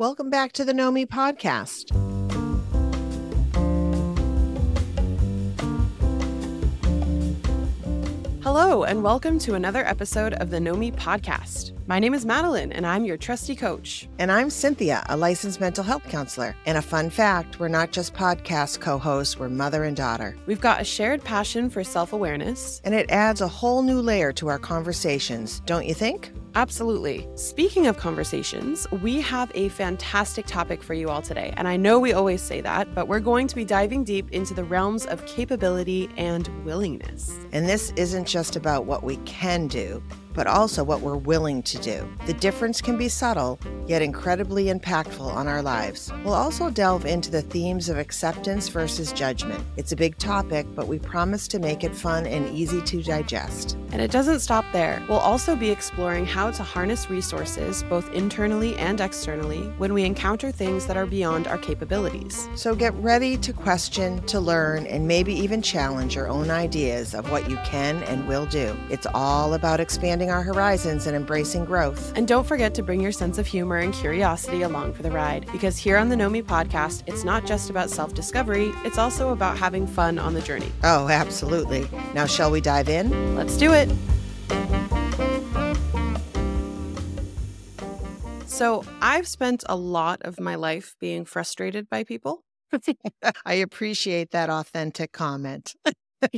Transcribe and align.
Welcome 0.00 0.30
back 0.30 0.52
to 0.52 0.64
the 0.64 0.72
Knomii 0.72 1.08
podcast. 1.08 1.90
Hello, 8.42 8.84
and 8.84 9.02
welcome 9.02 9.38
to 9.40 9.56
another 9.56 9.84
episode 9.84 10.32
of 10.32 10.48
the 10.48 10.56
Knomii 10.56 10.96
podcast. 10.96 11.72
My 11.86 11.98
name 11.98 12.14
is 12.14 12.24
Madeline, 12.24 12.72
and 12.72 12.86
I'm 12.86 13.04
your 13.04 13.18
trusty 13.18 13.54
coach. 13.54 14.08
And 14.18 14.32
I'm 14.32 14.48
Cynthia, 14.48 15.04
a 15.10 15.18
licensed 15.18 15.60
mental 15.60 15.84
health 15.84 16.04
counselor. 16.04 16.56
And 16.64 16.78
a 16.78 16.82
fun 16.82 17.10
fact 17.10 17.60
we're 17.60 17.68
not 17.68 17.92
just 17.92 18.14
podcast 18.14 18.80
co 18.80 18.96
hosts, 18.96 19.38
we're 19.38 19.50
mother 19.50 19.84
and 19.84 19.94
daughter. 19.94 20.34
We've 20.46 20.62
got 20.62 20.80
a 20.80 20.84
shared 20.84 21.22
passion 21.24 21.68
for 21.68 21.84
self 21.84 22.14
awareness, 22.14 22.80
And 22.84 22.94
it 22.94 23.10
adds 23.10 23.42
a 23.42 23.48
whole 23.48 23.82
new 23.82 24.00
layer 24.00 24.32
to 24.32 24.48
our 24.48 24.58
conversations, 24.58 25.60
don't 25.66 25.84
you 25.84 25.92
think? 25.92 26.32
Absolutely. 26.54 27.28
Speaking 27.36 27.86
of 27.86 27.96
conversations, 27.96 28.86
we 29.02 29.20
have 29.20 29.52
a 29.54 29.68
fantastic 29.68 30.46
topic 30.46 30.82
for 30.82 30.94
you 30.94 31.08
all 31.08 31.22
today. 31.22 31.54
And 31.56 31.68
I 31.68 31.76
know 31.76 32.00
we 32.00 32.12
always 32.12 32.42
say 32.42 32.60
that, 32.60 32.92
but 32.94 33.06
we're 33.06 33.20
going 33.20 33.46
to 33.46 33.54
be 33.54 33.64
diving 33.64 34.02
deep 34.02 34.30
into 34.32 34.52
the 34.52 34.64
realms 34.64 35.06
of 35.06 35.24
capability 35.26 36.08
and 36.16 36.48
willingness. 36.64 37.38
And 37.52 37.68
this 37.68 37.92
isn't 37.96 38.26
just 38.26 38.56
about 38.56 38.84
what 38.84 39.04
we 39.04 39.16
can 39.18 39.68
do, 39.68 40.02
but 40.40 40.46
also 40.46 40.82
what 40.82 41.02
we're 41.02 41.18
willing 41.18 41.62
to 41.62 41.76
do. 41.80 42.08
The 42.24 42.32
difference 42.32 42.80
can 42.80 42.96
be 42.96 43.10
subtle, 43.10 43.60
yet 43.86 44.00
incredibly 44.00 44.68
impactful 44.68 45.20
on 45.20 45.46
our 45.46 45.60
lives. 45.60 46.10
We'll 46.24 46.32
also 46.32 46.70
delve 46.70 47.04
into 47.04 47.30
the 47.30 47.42
themes 47.42 47.90
of 47.90 47.98
acceptance 47.98 48.68
versus 48.68 49.12
judgment. 49.12 49.62
It's 49.76 49.92
a 49.92 49.96
big 49.96 50.16
topic, 50.16 50.66
but 50.74 50.88
we 50.88 50.98
promise 50.98 51.46
to 51.48 51.58
make 51.58 51.84
it 51.84 51.94
fun 51.94 52.24
and 52.24 52.48
easy 52.56 52.80
to 52.80 53.02
digest. 53.02 53.76
And 53.92 54.00
it 54.00 54.10
doesn't 54.10 54.40
stop 54.40 54.64
there. 54.72 55.04
We'll 55.10 55.18
also 55.18 55.54
be 55.54 55.68
exploring 55.68 56.24
how 56.24 56.52
to 56.52 56.62
harness 56.62 57.10
resources, 57.10 57.82
both 57.82 58.10
internally 58.14 58.74
and 58.76 58.98
externally, 58.98 59.64
when 59.76 59.92
we 59.92 60.04
encounter 60.04 60.50
things 60.50 60.86
that 60.86 60.96
are 60.96 61.04
beyond 61.04 61.48
our 61.48 61.58
capabilities. 61.58 62.48
So 62.54 62.74
get 62.74 62.94
ready 62.94 63.36
to 63.36 63.52
question, 63.52 64.24
to 64.24 64.40
learn, 64.40 64.86
and 64.86 65.06
maybe 65.06 65.34
even 65.34 65.60
challenge 65.60 66.14
your 66.14 66.28
own 66.28 66.48
ideas 66.48 67.14
of 67.14 67.30
what 67.30 67.50
you 67.50 67.58
can 67.58 68.02
and 68.04 68.26
will 68.26 68.46
do. 68.46 68.74
It's 68.88 69.06
all 69.12 69.52
about 69.52 69.80
expanding 69.80 70.29
our 70.30 70.42
horizons 70.42 71.06
and 71.06 71.16
embracing 71.16 71.64
growth. 71.64 72.12
And 72.16 72.26
don't 72.26 72.46
forget 72.46 72.74
to 72.74 72.82
bring 72.82 73.00
your 73.00 73.12
sense 73.12 73.38
of 73.38 73.46
humor 73.46 73.76
and 73.76 73.92
curiosity 73.92 74.62
along 74.62 74.94
for 74.94 75.02
the 75.02 75.10
ride, 75.10 75.46
because 75.52 75.76
here 75.76 75.96
on 75.96 76.08
the 76.08 76.16
Knomii 76.16 76.44
podcast, 76.44 77.02
it's 77.06 77.24
not 77.24 77.44
just 77.46 77.70
about 77.70 77.90
self 77.90 78.14
discovery, 78.14 78.72
it's 78.84 78.98
also 78.98 79.30
about 79.30 79.58
having 79.58 79.86
fun 79.86 80.18
on 80.18 80.34
the 80.34 80.40
journey. 80.40 80.72
Oh, 80.84 81.08
absolutely. 81.08 81.86
Now, 82.14 82.26
shall 82.26 82.50
we 82.50 82.60
dive 82.60 82.88
in? 82.88 83.34
Let's 83.34 83.56
do 83.56 83.72
it. 83.72 83.90
So, 88.46 88.84
I've 89.00 89.26
spent 89.26 89.64
a 89.68 89.76
lot 89.76 90.22
of 90.22 90.38
my 90.38 90.54
life 90.54 90.94
being 91.00 91.24
frustrated 91.24 91.88
by 91.88 92.04
people. 92.04 92.44
I 93.44 93.54
appreciate 93.54 94.30
that 94.32 94.50
authentic 94.50 95.12
comment. 95.12 95.74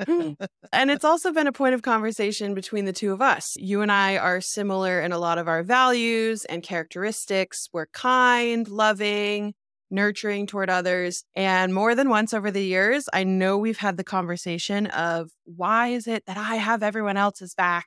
Mm. 0.00 0.36
and 0.72 0.90
it's 0.90 1.04
also 1.04 1.32
been 1.32 1.46
a 1.46 1.52
point 1.52 1.74
of 1.74 1.82
conversation 1.82 2.52
between 2.54 2.84
the 2.84 2.92
two 2.92 3.12
of 3.12 3.22
us. 3.22 3.54
You 3.56 3.80
and 3.80 3.90
I 3.90 4.16
are 4.16 4.40
similar 4.40 5.00
in 5.00 5.12
a 5.12 5.18
lot 5.18 5.38
of 5.38 5.48
our 5.48 5.62
values 5.62 6.44
and 6.44 6.62
characteristics. 6.62 7.68
We're 7.72 7.86
kind, 7.86 8.68
loving, 8.68 9.54
nurturing 9.90 10.46
toward 10.46 10.68
others. 10.68 11.24
And 11.34 11.72
more 11.72 11.94
than 11.94 12.08
once 12.08 12.34
over 12.34 12.50
the 12.50 12.64
years, 12.64 13.08
I 13.12 13.24
know 13.24 13.56
we've 13.56 13.78
had 13.78 13.96
the 13.96 14.04
conversation 14.04 14.86
of 14.88 15.30
why 15.44 15.88
is 15.88 16.06
it 16.06 16.24
that 16.26 16.36
I 16.36 16.56
have 16.56 16.82
everyone 16.82 17.16
else's 17.16 17.54
back 17.54 17.86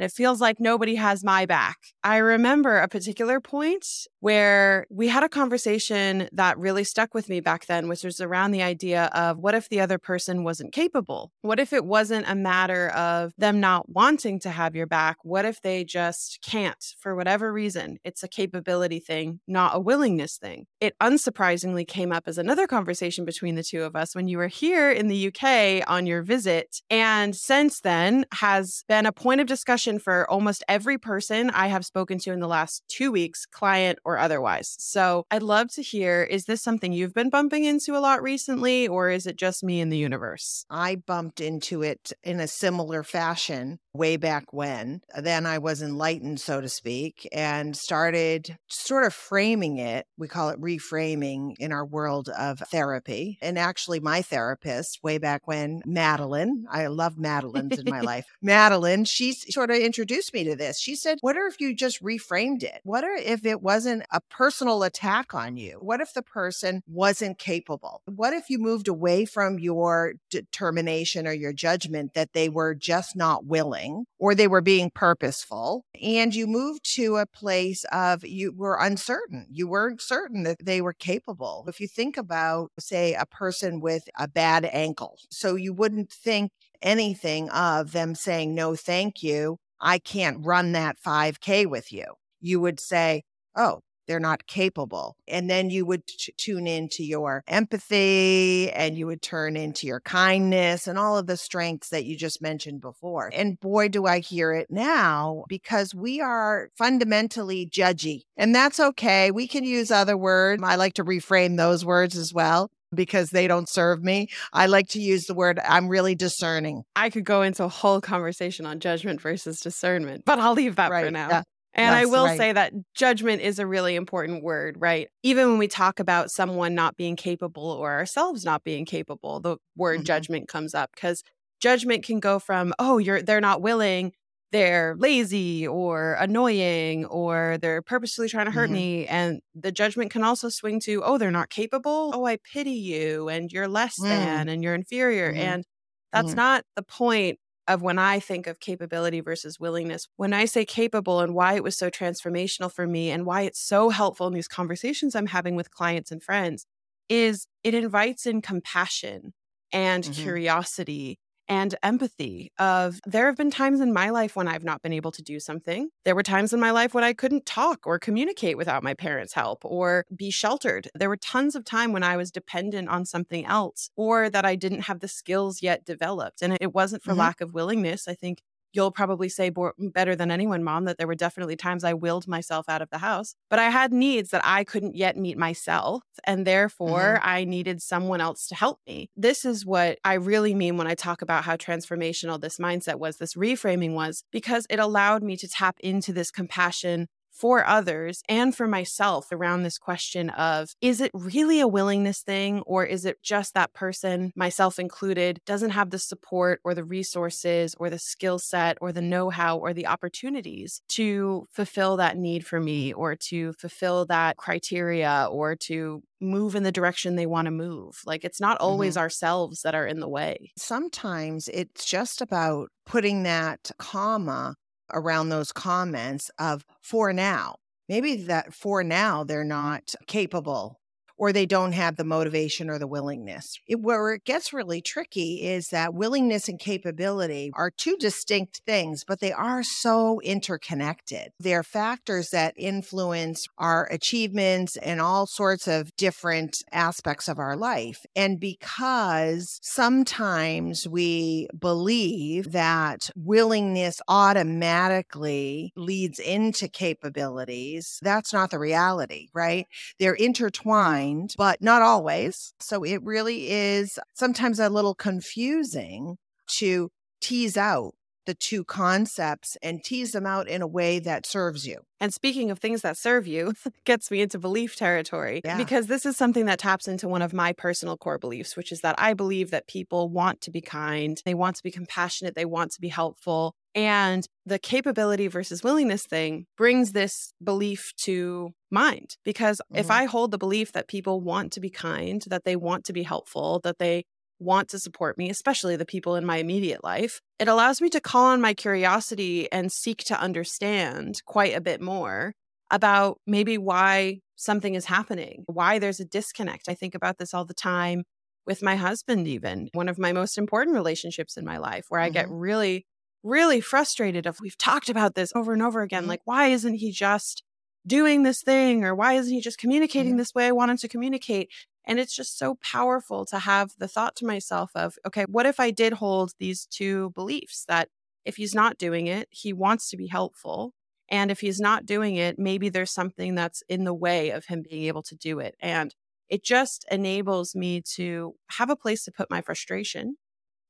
and 0.00 0.06
it 0.06 0.12
feels 0.12 0.40
like 0.40 0.58
nobody 0.58 0.94
has 0.94 1.22
my 1.22 1.44
back. 1.44 1.76
I 2.02 2.16
remember 2.16 2.78
a 2.78 2.88
particular 2.88 3.38
point 3.38 3.86
where 4.20 4.86
we 4.88 5.08
had 5.08 5.22
a 5.22 5.28
conversation 5.28 6.26
that 6.32 6.56
really 6.56 6.84
stuck 6.84 7.12
with 7.12 7.28
me 7.28 7.40
back 7.40 7.66
then, 7.66 7.86
which 7.86 8.02
was 8.02 8.18
around 8.18 8.52
the 8.52 8.62
idea 8.62 9.10
of 9.12 9.36
what 9.36 9.54
if 9.54 9.68
the 9.68 9.78
other 9.80 9.98
person 9.98 10.42
wasn't 10.42 10.72
capable? 10.72 11.32
What 11.42 11.60
if 11.60 11.74
it 11.74 11.84
wasn't 11.84 12.30
a 12.30 12.34
matter 12.34 12.88
of 12.88 13.34
them 13.36 13.60
not 13.60 13.90
wanting 13.90 14.40
to 14.40 14.50
have 14.50 14.74
your 14.74 14.86
back? 14.86 15.18
What 15.22 15.44
if 15.44 15.60
they 15.60 15.84
just 15.84 16.38
can't 16.42 16.82
for 16.98 17.14
whatever 17.14 17.52
reason? 17.52 17.98
It's 18.02 18.22
a 18.22 18.28
capability 18.28 19.00
thing, 19.00 19.40
not 19.46 19.76
a 19.76 19.80
willingness 19.80 20.38
thing. 20.38 20.64
It 20.80 20.94
unsurprisingly 21.02 21.86
came 21.86 22.10
up 22.10 22.24
as 22.26 22.38
another 22.38 22.66
conversation 22.66 23.26
between 23.26 23.54
the 23.54 23.62
two 23.62 23.82
of 23.82 23.94
us 23.94 24.14
when 24.14 24.28
you 24.28 24.38
were 24.38 24.48
here 24.48 24.90
in 24.90 25.08
the 25.08 25.26
UK 25.28 25.84
on 25.86 26.06
your 26.06 26.22
visit. 26.22 26.80
And 26.88 27.36
since 27.36 27.80
then 27.80 28.24
has 28.32 28.82
been 28.88 29.04
a 29.04 29.12
point 29.12 29.42
of 29.42 29.46
discussion 29.46 29.89
for 29.98 30.30
almost 30.30 30.64
every 30.68 30.98
person 30.98 31.50
I 31.50 31.68
have 31.68 31.84
spoken 31.84 32.18
to 32.20 32.32
in 32.32 32.40
the 32.40 32.48
last 32.48 32.82
two 32.88 33.10
weeks, 33.10 33.46
client 33.46 33.98
or 34.04 34.18
otherwise. 34.18 34.76
So 34.78 35.26
I'd 35.30 35.42
love 35.42 35.72
to 35.72 35.82
hear 35.82 36.22
is 36.22 36.44
this 36.44 36.62
something 36.62 36.92
you've 36.92 37.14
been 37.14 37.30
bumping 37.30 37.64
into 37.64 37.96
a 37.96 38.00
lot 38.00 38.22
recently, 38.22 38.86
or 38.88 39.10
is 39.10 39.26
it 39.26 39.36
just 39.36 39.64
me 39.64 39.80
in 39.80 39.88
the 39.88 39.98
universe? 39.98 40.64
I 40.70 40.96
bumped 40.96 41.40
into 41.40 41.82
it 41.82 42.12
in 42.22 42.40
a 42.40 42.48
similar 42.48 43.02
fashion 43.02 43.78
way 43.92 44.16
back 44.16 44.52
when. 44.52 45.00
Uh, 45.14 45.20
then 45.20 45.46
I 45.46 45.58
was 45.58 45.82
enlightened, 45.82 46.40
so 46.40 46.60
to 46.60 46.68
speak, 46.68 47.28
and 47.32 47.76
started 47.76 48.56
sort 48.68 49.04
of 49.04 49.14
framing 49.14 49.78
it. 49.78 50.06
We 50.16 50.28
call 50.28 50.50
it 50.50 50.60
reframing 50.60 51.54
in 51.58 51.72
our 51.72 51.84
world 51.84 52.28
of 52.28 52.60
therapy. 52.70 53.38
And 53.42 53.58
actually, 53.58 54.00
my 54.00 54.22
therapist, 54.22 55.00
way 55.02 55.18
back 55.18 55.46
when, 55.46 55.82
Madeline, 55.84 56.66
I 56.70 56.86
love 56.86 57.18
Madeline's 57.18 57.78
in 57.78 57.90
my 57.90 58.00
life. 58.00 58.26
Madeline, 58.42 59.04
she 59.04 59.32
sort 59.32 59.70
of 59.70 59.76
introduced 59.76 60.32
me 60.32 60.44
to 60.44 60.56
this. 60.56 60.78
She 60.78 60.94
said, 60.94 61.18
What 61.20 61.36
if 61.36 61.60
you 61.60 61.74
just 61.74 62.02
reframed 62.02 62.62
it? 62.62 62.80
What 62.84 63.04
if 63.04 63.44
it 63.44 63.62
wasn't 63.62 64.04
a 64.12 64.20
personal 64.20 64.82
attack 64.82 65.34
on 65.34 65.56
you? 65.56 65.78
What 65.80 66.00
if 66.00 66.12
the 66.14 66.22
person 66.22 66.82
wasn't 66.86 67.38
capable? 67.38 68.02
What 68.06 68.32
if 68.32 68.50
you 68.50 68.58
moved 68.58 68.88
away 68.88 69.24
from 69.24 69.58
your 69.58 70.14
determination 70.30 71.26
or 71.26 71.32
your 71.32 71.52
judgment 71.52 72.14
that 72.14 72.32
they 72.32 72.48
were 72.48 72.74
just 72.74 73.16
not 73.16 73.44
willing 73.44 73.79
or 74.18 74.34
they 74.34 74.48
were 74.48 74.60
being 74.60 74.90
purposeful 74.94 75.84
and 76.02 76.34
you 76.34 76.46
moved 76.46 76.84
to 76.94 77.16
a 77.16 77.26
place 77.26 77.84
of 77.92 78.24
you 78.24 78.52
were 78.52 78.78
uncertain. 78.80 79.46
You 79.50 79.68
weren't 79.68 80.00
certain 80.00 80.42
that 80.44 80.64
they 80.64 80.80
were 80.80 80.92
capable. 80.92 81.64
If 81.68 81.80
you 81.80 81.88
think 81.88 82.16
about, 82.16 82.70
say, 82.78 83.14
a 83.14 83.26
person 83.26 83.80
with 83.80 84.04
a 84.18 84.28
bad 84.28 84.64
ankle, 84.64 85.18
so 85.30 85.54
you 85.54 85.72
wouldn't 85.72 86.12
think 86.12 86.50
anything 86.82 87.50
of 87.50 87.92
them 87.92 88.14
saying, 88.14 88.54
no, 88.54 88.74
thank 88.74 89.22
you. 89.22 89.58
I 89.80 89.98
can't 89.98 90.44
run 90.44 90.72
that 90.72 90.96
5K 91.04 91.66
with 91.66 91.92
you. 91.92 92.04
You 92.40 92.60
would 92.60 92.80
say, 92.80 93.22
oh, 93.56 93.80
they're 94.10 94.18
not 94.18 94.48
capable. 94.48 95.16
And 95.28 95.48
then 95.48 95.70
you 95.70 95.86
would 95.86 96.04
t- 96.04 96.34
tune 96.36 96.66
into 96.66 97.04
your 97.04 97.44
empathy 97.46 98.68
and 98.72 98.98
you 98.98 99.06
would 99.06 99.22
turn 99.22 99.56
into 99.56 99.86
your 99.86 100.00
kindness 100.00 100.88
and 100.88 100.98
all 100.98 101.16
of 101.16 101.28
the 101.28 101.36
strengths 101.36 101.90
that 101.90 102.06
you 102.06 102.16
just 102.16 102.42
mentioned 102.42 102.80
before. 102.80 103.30
And 103.32 103.60
boy, 103.60 103.86
do 103.88 104.06
I 104.06 104.18
hear 104.18 104.52
it 104.52 104.66
now 104.68 105.44
because 105.48 105.94
we 105.94 106.20
are 106.20 106.70
fundamentally 106.76 107.68
judgy. 107.72 108.22
And 108.36 108.52
that's 108.52 108.80
okay. 108.80 109.30
We 109.30 109.46
can 109.46 109.62
use 109.62 109.92
other 109.92 110.16
words. 110.16 110.60
I 110.60 110.74
like 110.74 110.94
to 110.94 111.04
reframe 111.04 111.56
those 111.56 111.84
words 111.84 112.16
as 112.16 112.34
well 112.34 112.68
because 112.92 113.30
they 113.30 113.46
don't 113.46 113.68
serve 113.68 114.02
me. 114.02 114.26
I 114.52 114.66
like 114.66 114.88
to 114.88 115.00
use 115.00 115.26
the 115.26 115.34
word 115.34 115.60
I'm 115.64 115.86
really 115.86 116.16
discerning. 116.16 116.82
I 116.96 117.10
could 117.10 117.24
go 117.24 117.42
into 117.42 117.62
a 117.62 117.68
whole 117.68 118.00
conversation 118.00 118.66
on 118.66 118.80
judgment 118.80 119.20
versus 119.20 119.60
discernment, 119.60 120.24
but 120.24 120.40
I'll 120.40 120.54
leave 120.54 120.74
that 120.76 120.90
right. 120.90 121.04
for 121.04 121.12
now. 121.12 121.28
Yeah. 121.28 121.42
And 121.74 121.94
Yes, 121.94 121.94
I 121.94 122.06
will 122.06 122.28
right. 122.28 122.28
say 122.28 122.52
that 122.52 122.72
judgment 122.94 123.42
is 123.42 123.58
a 123.58 123.66
really 123.66 123.94
important 123.94 124.42
word, 124.42 124.76
right? 124.80 125.08
Even 125.22 125.48
when 125.50 125.58
we 125.58 125.68
talk 125.68 126.00
about 126.00 126.30
someone 126.30 126.74
not 126.74 126.96
being 126.96 127.16
capable 127.16 127.64
or 127.70 127.92
ourselves 127.92 128.44
not 128.44 128.64
being 128.64 128.84
capable, 128.84 129.40
the 129.40 129.56
word 129.76 130.04
Mhm. 130.04 130.04
judgment 130.04 130.48
comes 130.48 130.74
up 130.74 130.90
because 130.94 131.22
judgment 131.60 132.04
can 132.04 132.18
go 132.20 132.38
from, 132.40 132.74
oh, 132.78 132.98
you're 132.98 133.22
they're 133.22 133.40
not 133.40 133.62
willing, 133.62 134.12
they're 134.50 134.96
lazy 134.98 135.66
or 135.66 136.14
annoying 136.14 137.04
or 137.06 137.56
they're 137.62 137.82
purposely 137.82 138.28
trying 138.28 138.46
to 138.46 138.50
hurt 138.52 138.70
Mhm. 138.70 138.72
me. 138.72 139.06
And 139.06 139.40
the 139.54 139.70
judgment 139.70 140.10
can 140.10 140.24
also 140.24 140.48
swing 140.48 140.80
to, 140.80 141.02
oh, 141.04 141.18
they're 141.18 141.30
not 141.30 141.50
capable. 141.50 142.10
Oh, 142.14 142.24
I 142.26 142.36
pity 142.38 142.72
you 142.72 143.28
and 143.28 143.52
you're 143.52 143.68
less 143.68 144.04
Mm. 144.04 144.08
than 144.08 144.48
and 144.48 144.62
you're 144.64 144.74
inferior. 144.74 145.30
Mhm. 145.30 145.36
And 145.36 145.64
that's 146.12 146.34
Mhm. 146.34 146.36
not 146.36 146.64
the 146.74 146.82
point 146.82 147.38
of 147.68 147.82
when 147.82 147.98
I 147.98 148.20
think 148.20 148.46
of 148.46 148.60
capability 148.60 149.20
versus 149.20 149.60
willingness. 149.60 150.08
When 150.16 150.32
I 150.32 150.44
say 150.46 150.64
capable 150.64 151.20
and 151.20 151.34
why 151.34 151.54
it 151.54 151.62
was 151.62 151.76
so 151.76 151.90
transformational 151.90 152.72
for 152.72 152.86
me 152.86 153.10
and 153.10 153.26
why 153.26 153.42
it's 153.42 153.60
so 153.60 153.90
helpful 153.90 154.26
in 154.26 154.34
these 154.34 154.48
conversations 154.48 155.14
I'm 155.14 155.26
having 155.26 155.54
with 155.56 155.70
clients 155.70 156.10
and 156.10 156.22
friends 156.22 156.66
is 157.08 157.46
it 157.64 157.74
invites 157.74 158.26
in 158.26 158.42
compassion 158.42 159.34
and 159.72 160.04
Mhm. 160.04 160.10
curiosity 160.10 161.19
and 161.50 161.74
empathy 161.82 162.50
of 162.58 163.00
there 163.04 163.26
have 163.26 163.36
been 163.36 163.50
times 163.50 163.80
in 163.80 163.92
my 163.92 164.08
life 164.10 164.36
when 164.36 164.48
I've 164.48 164.64
not 164.64 164.80
been 164.82 164.94
able 164.94 165.10
to 165.12 165.22
do 165.22 165.40
something. 165.40 165.90
There 166.06 166.14
were 166.14 166.22
times 166.22 166.54
in 166.54 166.60
my 166.60 166.70
life 166.70 166.94
when 166.94 167.04
I 167.04 167.12
couldn't 167.12 167.44
talk 167.44 167.86
or 167.86 167.98
communicate 167.98 168.56
without 168.56 168.82
my 168.84 168.94
parents' 168.94 169.34
help 169.34 169.64
or 169.64 170.06
be 170.16 170.30
sheltered. 170.30 170.88
There 170.94 171.10
were 171.10 171.18
tons 171.18 171.56
of 171.56 171.64
time 171.66 171.92
when 171.92 172.04
I 172.04 172.16
was 172.16 172.30
dependent 172.30 172.88
on 172.88 173.04
something 173.04 173.44
else 173.44 173.90
or 173.96 174.30
that 174.30 174.46
I 174.46 174.56
didn't 174.56 174.82
have 174.82 175.00
the 175.00 175.08
skills 175.08 175.60
yet 175.62 175.84
developed. 175.84 176.40
And 176.40 176.56
it 176.60 176.72
wasn't 176.72 177.02
for 177.02 177.14
Mhm. 177.14 177.16
lack 177.16 177.42
of 177.42 177.52
willingness. 177.52 178.08
I 178.08 178.14
think 178.14 178.42
you'll 178.72 178.90
probably 178.90 179.28
say 179.28 179.50
bo- 179.50 179.72
better 179.78 180.14
than 180.14 180.30
anyone, 180.30 180.62
mom, 180.62 180.84
that 180.84 180.98
there 180.98 181.06
were 181.06 181.14
definitely 181.14 181.56
times 181.56 181.84
I 181.84 181.94
willed 181.94 182.28
myself 182.28 182.68
out 182.68 182.82
of 182.82 182.90
the 182.90 182.98
house, 182.98 183.34
but 183.48 183.58
I 183.58 183.70
had 183.70 183.92
needs 183.92 184.30
that 184.30 184.42
I 184.44 184.64
couldn't 184.64 184.96
yet 184.96 185.16
meet 185.16 185.38
myself. 185.38 186.02
And 186.24 186.46
therefore, 186.46 187.16
mm-hmm. 187.16 187.28
I 187.28 187.44
needed 187.44 187.82
someone 187.82 188.20
else 188.20 188.46
to 188.48 188.54
help 188.54 188.80
me. 188.86 189.10
This 189.16 189.44
is 189.44 189.64
what 189.64 189.98
I 190.04 190.14
really 190.14 190.54
mean 190.54 190.76
when 190.76 190.86
I 190.86 190.94
talk 190.94 191.22
about 191.22 191.44
how 191.44 191.56
transformational 191.56 192.40
this 192.40 192.58
mindset 192.58 192.96
was, 192.96 193.16
this 193.16 193.34
reframing 193.34 193.94
was, 193.94 194.24
because 194.30 194.66
it 194.70 194.78
allowed 194.78 195.22
me 195.22 195.36
to 195.38 195.48
tap 195.48 195.76
into 195.80 196.12
this 196.12 196.30
compassion 196.30 197.08
for 197.30 197.66
others 197.66 198.22
and 198.28 198.54
for 198.54 198.66
myself 198.66 199.28
around 199.32 199.62
this 199.62 199.78
question 199.78 200.30
of 200.30 200.74
is 200.80 201.00
it 201.00 201.10
really 201.14 201.60
a 201.60 201.68
willingness 201.68 202.20
thing 202.20 202.60
or 202.66 202.84
is 202.84 203.04
it 203.04 203.22
just 203.22 203.54
that 203.54 203.72
person, 203.72 204.32
myself 204.36 204.78
included, 204.78 205.40
doesn't 205.46 205.70
have 205.70 205.90
the 205.90 205.98
support 205.98 206.60
or 206.64 206.74
the 206.74 206.84
resources 206.84 207.74
or 207.78 207.90
the 207.90 207.98
skill 207.98 208.38
set 208.38 208.76
or 208.80 208.92
the 208.92 209.00
know 209.00 209.30
how 209.30 209.58
or 209.58 209.72
the 209.72 209.86
opportunities 209.86 210.82
to 210.88 211.46
fulfill 211.50 211.96
that 211.96 212.16
need 212.16 212.46
for 212.46 212.60
me 212.60 212.92
or 212.92 213.16
to 213.16 213.52
fulfill 213.54 214.06
that 214.06 214.36
criteria 214.36 215.28
or 215.30 215.56
to 215.56 216.02
move 216.20 216.54
in 216.54 216.62
the 216.62 216.72
direction 216.72 217.16
they 217.16 217.26
want 217.26 217.46
to 217.46 217.50
move. 217.50 218.00
Like 218.04 218.24
it's 218.24 218.40
not 218.40 218.58
always 218.58 218.94
mm-hmm. 218.94 219.02
ourselves 219.02 219.62
that 219.62 219.74
are 219.74 219.86
in 219.86 220.00
the 220.00 220.08
way. 220.08 220.52
Sometimes 220.56 221.48
it's 221.48 221.84
just 221.84 222.20
about 222.20 222.68
putting 222.86 223.22
that 223.22 223.70
comma 223.78 224.56
around 224.92 225.28
those 225.28 225.52
comments 225.52 226.30
of 226.38 226.64
for 226.80 227.12
now. 227.12 227.56
Maybe 227.88 228.16
that 228.16 228.54
for 228.54 228.84
now 228.84 229.24
they're 229.24 229.40
mm-hmm. 229.40 229.48
not 229.48 229.94
capable 230.06 230.79
or 231.20 231.34
they 231.34 231.44
don't 231.44 231.72
have 231.72 231.96
the 231.96 232.02
motivation 232.02 232.70
or 232.70 232.78
the 232.78 232.86
willingness. 232.86 233.60
It, 233.68 233.78
where 233.78 234.14
it 234.14 234.24
gets 234.24 234.54
really 234.54 234.80
tricky 234.80 235.42
is 235.42 235.68
that 235.68 235.92
willingness 235.92 236.48
and 236.48 236.58
capability 236.58 237.50
are 237.54 237.70
two 237.70 237.96
distinct 237.98 238.62
things, 238.64 239.04
but 239.06 239.20
they 239.20 239.30
are 239.30 239.62
so 239.62 240.20
interconnected. 240.22 241.32
They're 241.38 241.62
factors 241.62 242.30
that 242.30 242.54
influence 242.56 243.46
our 243.58 243.86
achievements 243.90 244.78
and 244.78 244.98
all 244.98 245.26
sorts 245.26 245.68
of 245.68 245.94
different 245.94 246.56
aspects 246.72 247.28
of 247.28 247.38
our 247.38 247.54
life. 247.54 248.06
And 248.16 248.40
because 248.40 249.58
sometimes 249.62 250.88
we 250.88 251.48
believe 251.56 252.52
that 252.52 253.10
willingness 253.14 254.00
automatically 254.08 255.74
leads 255.76 256.18
into 256.18 256.66
capabilities, 256.66 257.98
that's 258.00 258.32
not 258.32 258.50
the 258.50 258.58
reality, 258.58 259.28
right? 259.34 259.66
They're 259.98 260.14
intertwined 260.14 261.09
mind, 261.14 261.34
but 261.36 261.60
not 261.60 261.82
always. 261.82 262.52
So 262.60 262.84
it 262.84 263.02
really 263.02 263.50
is 263.50 263.98
sometimes 264.14 264.58
a 264.58 264.68
little 264.68 264.94
confusing 264.94 266.16
to 266.58 266.90
tease 267.20 267.56
out 267.56 267.94
the 268.30 268.34
two 268.34 268.62
concepts 268.62 269.56
and 269.60 269.82
tease 269.82 270.12
them 270.12 270.24
out 270.24 270.46
in 270.46 270.62
a 270.62 270.66
way 270.66 271.00
that 271.00 271.26
serves 271.26 271.66
you. 271.66 271.80
And 271.98 272.14
speaking 272.14 272.52
of 272.52 272.60
things 272.60 272.82
that 272.82 272.96
serve 272.96 273.26
you, 273.26 273.54
gets 273.84 274.08
me 274.08 274.20
into 274.20 274.38
belief 274.38 274.76
territory 274.76 275.40
yeah. 275.44 275.56
because 275.56 275.88
this 275.88 276.06
is 276.06 276.16
something 276.16 276.44
that 276.44 276.60
taps 276.60 276.86
into 276.86 277.08
one 277.08 277.22
of 277.22 277.32
my 277.32 277.52
personal 277.52 277.96
core 277.96 278.18
beliefs, 278.18 278.56
which 278.56 278.70
is 278.70 278.82
that 278.82 278.94
I 278.98 279.14
believe 279.14 279.50
that 279.50 279.66
people 279.66 280.08
want 280.08 280.42
to 280.42 280.52
be 280.52 280.60
kind, 280.60 281.20
they 281.24 281.34
want 281.34 281.56
to 281.56 281.62
be 281.64 281.72
compassionate, 281.72 282.36
they 282.36 282.44
want 282.44 282.70
to 282.70 282.80
be 282.80 282.86
helpful. 282.86 283.56
And 283.74 284.24
the 284.46 284.60
capability 284.60 285.26
versus 285.26 285.64
willingness 285.64 286.06
thing 286.06 286.46
brings 286.56 286.92
this 286.92 287.32
belief 287.42 287.92
to 288.04 288.50
mind 288.70 289.16
because 289.24 289.60
mm-hmm. 289.72 289.80
if 289.80 289.90
I 289.90 290.04
hold 290.04 290.30
the 290.30 290.38
belief 290.38 290.70
that 290.70 290.86
people 290.86 291.20
want 291.20 291.50
to 291.54 291.60
be 291.60 291.70
kind, 291.70 292.22
that 292.28 292.44
they 292.44 292.54
want 292.54 292.84
to 292.84 292.92
be 292.92 293.02
helpful, 293.02 293.58
that 293.64 293.78
they 293.80 294.04
want 294.40 294.68
to 294.70 294.78
support 294.78 295.18
me, 295.18 295.30
especially 295.30 295.76
the 295.76 295.84
people 295.84 296.16
in 296.16 296.24
my 296.24 296.38
immediate 296.38 296.82
life, 296.82 297.20
it 297.38 297.48
allows 297.48 297.80
me 297.80 297.88
to 297.90 298.00
call 298.00 298.26
on 298.26 298.40
my 298.40 298.54
curiosity 298.54 299.50
and 299.52 299.70
seek 299.70 299.98
to 300.04 300.20
understand 300.20 301.22
quite 301.26 301.54
a 301.54 301.60
bit 301.60 301.80
more 301.80 302.32
about 302.70 303.18
maybe 303.26 303.58
why 303.58 304.20
something 304.36 304.74
is 304.74 304.86
happening, 304.86 305.44
why 305.46 305.78
there's 305.78 306.00
a 306.00 306.04
disconnect. 306.04 306.68
I 306.68 306.74
think 306.74 306.94
about 306.94 307.18
this 307.18 307.34
all 307.34 307.44
the 307.44 307.54
time 307.54 308.04
with 308.46 308.62
my 308.62 308.76
husband, 308.76 309.28
even 309.28 309.68
one 309.74 309.88
of 309.88 309.98
my 309.98 310.12
most 310.12 310.38
important 310.38 310.74
relationships 310.74 311.36
in 311.36 311.44
my 311.44 311.58
life, 311.58 311.84
where 311.88 312.00
I 312.00 312.06
mm-hmm. 312.06 312.14
get 312.14 312.30
really 312.30 312.86
really 313.22 313.60
frustrated 313.60 314.26
of 314.26 314.38
we've 314.40 314.56
talked 314.56 314.88
about 314.88 315.14
this 315.14 315.32
over 315.34 315.52
and 315.52 315.62
over 315.62 315.82
again. 315.82 316.02
Mm-hmm. 316.02 316.10
Like, 316.10 316.22
why 316.24 316.48
isn't 316.48 316.76
he 316.76 316.90
just 316.90 317.42
doing 317.86 318.22
this 318.22 318.42
thing? 318.42 318.84
Or 318.84 318.94
why 318.94 319.14
isn't 319.14 319.32
he 319.32 319.40
just 319.40 319.58
communicating 319.58 320.12
mm-hmm. 320.12 320.18
this 320.18 320.34
way 320.34 320.46
I 320.46 320.52
want 320.52 320.70
him 320.70 320.76
to 320.78 320.88
communicate? 320.88 321.50
And 321.90 321.98
it's 321.98 322.14
just 322.14 322.38
so 322.38 322.54
powerful 322.62 323.26
to 323.26 323.40
have 323.40 323.72
the 323.76 323.88
thought 323.88 324.14
to 324.16 324.24
myself 324.24 324.70
of, 324.76 324.94
okay, 325.04 325.24
what 325.24 325.44
if 325.44 325.58
I 325.58 325.72
did 325.72 325.94
hold 325.94 326.34
these 326.38 326.66
two 326.66 327.10
beliefs 327.16 327.64
that 327.66 327.88
if 328.24 328.36
he's 328.36 328.54
not 328.54 328.78
doing 328.78 329.08
it, 329.08 329.26
he 329.32 329.52
wants 329.52 329.90
to 329.90 329.96
be 329.96 330.06
helpful. 330.06 330.72
And 331.08 331.32
if 331.32 331.40
he's 331.40 331.58
not 331.58 331.86
doing 331.86 332.14
it, 332.14 332.38
maybe 332.38 332.68
there's 332.68 332.92
something 332.92 333.34
that's 333.34 333.64
in 333.68 333.82
the 333.82 333.92
way 333.92 334.30
of 334.30 334.44
him 334.44 334.62
being 334.62 334.84
able 334.84 335.02
to 335.02 335.16
do 335.16 335.40
it. 335.40 335.56
And 335.58 335.92
it 336.28 336.44
just 336.44 336.84
enables 336.92 337.56
me 337.56 337.82
to 337.96 338.36
have 338.52 338.70
a 338.70 338.76
place 338.76 339.02
to 339.06 339.10
put 339.10 339.28
my 339.28 339.40
frustration 339.40 340.14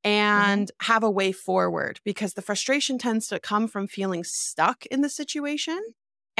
Mm-hmm. 0.04 0.16
and 0.16 0.68
mm-hmm. 0.68 0.92
have 0.92 1.02
a 1.02 1.10
way 1.10 1.30
forward 1.30 2.00
because 2.04 2.32
the 2.32 2.40
frustration 2.40 2.96
tends 2.96 3.28
to 3.28 3.38
come 3.38 3.68
from 3.68 3.86
feeling 3.86 4.24
stuck 4.24 4.86
in 4.86 5.02
the 5.02 5.10
situation. 5.10 5.78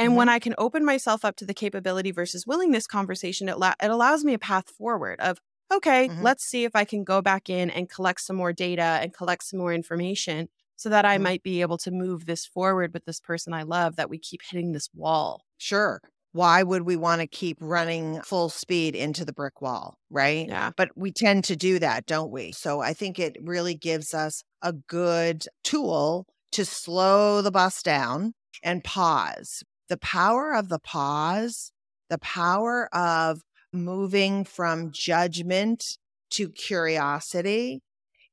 And 0.01 0.09
mm-hmm. 0.09 0.17
when 0.17 0.29
I 0.29 0.39
can 0.39 0.55
open 0.57 0.83
myself 0.83 1.23
up 1.23 1.35
to 1.37 1.45
the 1.45 1.53
capability 1.53 2.11
versus 2.11 2.47
willingness 2.47 2.87
conversation, 2.87 3.47
it, 3.47 3.59
la- 3.59 3.75
it 3.81 3.91
allows 3.91 4.25
me 4.25 4.33
a 4.33 4.39
path 4.39 4.69
forward 4.69 5.19
of, 5.19 5.37
okay, 5.71 6.07
mm-hmm. 6.07 6.23
let's 6.23 6.43
see 6.43 6.63
if 6.63 6.75
I 6.75 6.85
can 6.85 7.03
go 7.03 7.21
back 7.21 7.49
in 7.49 7.69
and 7.69 7.87
collect 7.87 8.21
some 8.21 8.35
more 8.35 8.51
data 8.51 8.81
and 8.81 9.13
collect 9.13 9.43
some 9.43 9.59
more 9.59 9.73
information 9.73 10.49
so 10.75 10.89
that 10.89 11.05
I 11.05 11.15
mm-hmm. 11.15 11.23
might 11.23 11.43
be 11.43 11.61
able 11.61 11.77
to 11.77 11.91
move 11.91 12.25
this 12.25 12.47
forward 12.47 12.95
with 12.95 13.05
this 13.05 13.19
person 13.19 13.53
I 13.53 13.61
love 13.61 13.95
that 13.97 14.09
we 14.09 14.17
keep 14.17 14.41
hitting 14.43 14.71
this 14.71 14.89
wall. 14.93 15.43
Sure 15.59 16.01
why 16.33 16.63
would 16.63 16.83
we 16.83 16.95
want 16.95 17.21
to 17.21 17.27
keep 17.27 17.57
running 17.59 18.21
full 18.21 18.49
speed 18.49 18.95
into 18.95 19.25
the 19.25 19.33
brick 19.33 19.61
wall? 19.61 19.97
Right. 20.09 20.47
Yeah. 20.47 20.71
But 20.75 20.89
we 20.95 21.11
tend 21.11 21.43
to 21.45 21.55
do 21.55 21.79
that, 21.79 22.05
don't 22.05 22.31
we? 22.31 22.51
So 22.53 22.79
I 22.79 22.93
think 22.93 23.19
it 23.19 23.35
really 23.41 23.75
gives 23.75 24.13
us 24.13 24.43
a 24.61 24.73
good 24.73 25.45
tool 25.63 26.25
to 26.53 26.65
slow 26.65 27.41
the 27.41 27.51
bus 27.51 27.83
down 27.83 28.33
and 28.63 28.83
pause. 28.83 29.63
The 29.91 29.97
power 29.97 30.53
of 30.53 30.69
the 30.69 30.79
pause, 30.79 31.73
the 32.09 32.17
power 32.17 32.87
of 32.95 33.41
moving 33.73 34.45
from 34.45 34.93
judgment 34.93 35.97
to 36.29 36.47
curiosity 36.47 37.81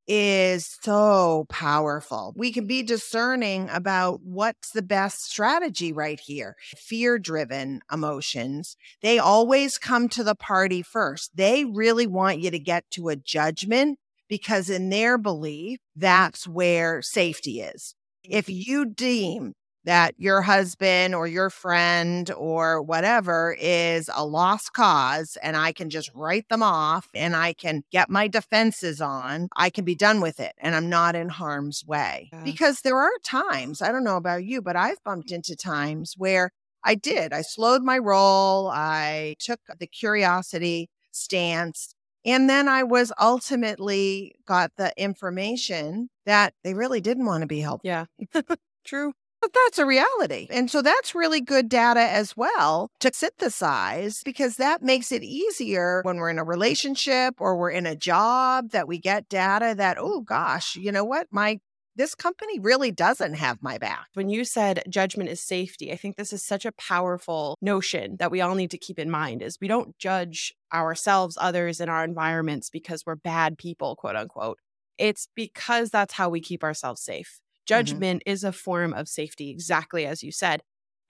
is 0.06 0.78
so 0.80 1.46
powerful. 1.48 2.32
We 2.36 2.52
can 2.52 2.68
be 2.68 2.84
discerning 2.84 3.68
about 3.70 4.20
what's 4.22 4.70
the 4.70 4.82
best 4.82 5.24
strategy 5.24 5.92
right 5.92 6.20
here. 6.20 6.54
Fear 6.76 7.18
driven 7.18 7.80
emotions, 7.92 8.76
they 9.02 9.18
always 9.18 9.78
come 9.78 10.08
to 10.10 10.22
the 10.22 10.36
party 10.36 10.80
first. 10.80 11.32
They 11.34 11.64
really 11.64 12.06
want 12.06 12.38
you 12.38 12.52
to 12.52 12.60
get 12.60 12.88
to 12.92 13.08
a 13.08 13.16
judgment 13.16 13.98
because, 14.28 14.70
in 14.70 14.90
their 14.90 15.18
belief, 15.18 15.80
that's 15.96 16.46
where 16.46 17.02
safety 17.02 17.62
is. 17.62 17.96
If 18.22 18.46
mm-hmm. 18.46 18.70
you 18.70 18.84
deem 18.84 19.54
that 19.84 20.14
your 20.18 20.42
husband 20.42 21.14
or 21.14 21.26
your 21.26 21.50
friend 21.50 22.30
or 22.36 22.82
whatever 22.82 23.56
is 23.58 24.10
a 24.14 24.24
lost 24.24 24.72
cause 24.72 25.38
and 25.42 25.56
I 25.56 25.72
can 25.72 25.88
just 25.88 26.10
write 26.14 26.48
them 26.48 26.62
off 26.62 27.08
and 27.14 27.34
I 27.34 27.52
can 27.52 27.82
get 27.90 28.10
my 28.10 28.28
defenses 28.28 29.00
on, 29.00 29.48
I 29.56 29.70
can 29.70 29.84
be 29.84 29.94
done 29.94 30.20
with 30.20 30.40
it 30.40 30.52
and 30.58 30.74
I'm 30.74 30.88
not 30.88 31.16
in 31.16 31.28
harm's 31.28 31.84
way. 31.86 32.28
Yeah. 32.32 32.44
Because 32.44 32.80
there 32.80 32.98
are 32.98 33.10
times, 33.24 33.80
I 33.80 33.92
don't 33.92 34.04
know 34.04 34.16
about 34.16 34.44
you, 34.44 34.60
but 34.60 34.76
I've 34.76 35.02
bumped 35.04 35.30
into 35.30 35.56
times 35.56 36.14
where 36.16 36.50
I 36.84 36.94
did. 36.94 37.32
I 37.32 37.42
slowed 37.42 37.82
my 37.82 37.98
roll, 37.98 38.68
I 38.68 39.36
took 39.38 39.60
the 39.78 39.86
curiosity 39.86 40.90
stance. 41.12 41.94
And 42.24 42.50
then 42.50 42.68
I 42.68 42.82
was 42.82 43.12
ultimately 43.18 44.34
got 44.46 44.72
the 44.76 44.92
information 45.00 46.10
that 46.26 46.52
they 46.62 46.74
really 46.74 47.00
didn't 47.00 47.26
want 47.26 47.42
to 47.42 47.46
be 47.46 47.60
helped. 47.60 47.84
Yeah. 47.84 48.06
True. 48.84 49.12
But 49.48 49.60
that's 49.64 49.78
a 49.78 49.86
reality. 49.86 50.46
And 50.50 50.70
so 50.70 50.82
that's 50.82 51.14
really 51.14 51.40
good 51.40 51.70
data 51.70 52.00
as 52.00 52.36
well 52.36 52.90
to 53.00 53.10
synthesize 53.14 54.22
because 54.22 54.56
that 54.56 54.82
makes 54.82 55.10
it 55.10 55.22
easier 55.22 56.02
when 56.02 56.18
we're 56.18 56.28
in 56.28 56.38
a 56.38 56.44
relationship 56.44 57.36
or 57.38 57.56
we're 57.56 57.70
in 57.70 57.86
a 57.86 57.96
job 57.96 58.72
that 58.72 58.86
we 58.86 58.98
get 58.98 59.30
data 59.30 59.74
that, 59.74 59.96
oh 59.98 60.20
gosh, 60.20 60.76
you 60.76 60.92
know 60.92 61.04
what? 61.04 61.28
My 61.30 61.60
this 61.96 62.14
company 62.14 62.60
really 62.60 62.90
doesn't 62.92 63.34
have 63.34 63.62
my 63.62 63.78
back. 63.78 64.06
When 64.12 64.28
you 64.28 64.44
said 64.44 64.82
judgment 64.88 65.30
is 65.30 65.40
safety, 65.40 65.92
I 65.92 65.96
think 65.96 66.16
this 66.16 66.32
is 66.32 66.44
such 66.44 66.66
a 66.66 66.72
powerful 66.72 67.56
notion 67.62 68.16
that 68.18 68.30
we 68.30 68.42
all 68.42 68.54
need 68.54 68.70
to 68.72 68.78
keep 68.78 68.98
in 68.98 69.10
mind 69.10 69.42
is 69.42 69.58
we 69.60 69.66
don't 69.66 69.98
judge 69.98 70.54
ourselves, 70.72 71.38
others 71.40 71.80
in 71.80 71.88
our 71.88 72.04
environments 72.04 72.68
because 72.68 73.04
we're 73.06 73.16
bad 73.16 73.56
people, 73.56 73.96
quote 73.96 74.14
unquote. 74.14 74.58
It's 74.98 75.26
because 75.34 75.90
that's 75.90 76.14
how 76.14 76.28
we 76.28 76.40
keep 76.40 76.62
ourselves 76.62 77.00
safe. 77.00 77.40
Mm-hmm. 77.68 77.78
Judgment 77.78 78.22
mm-hmm. 78.24 78.32
is 78.32 78.44
a 78.44 78.52
form 78.52 78.92
of 78.92 79.08
safety, 79.08 79.50
exactly 79.50 80.06
as 80.06 80.22
you 80.22 80.32
said. 80.32 80.60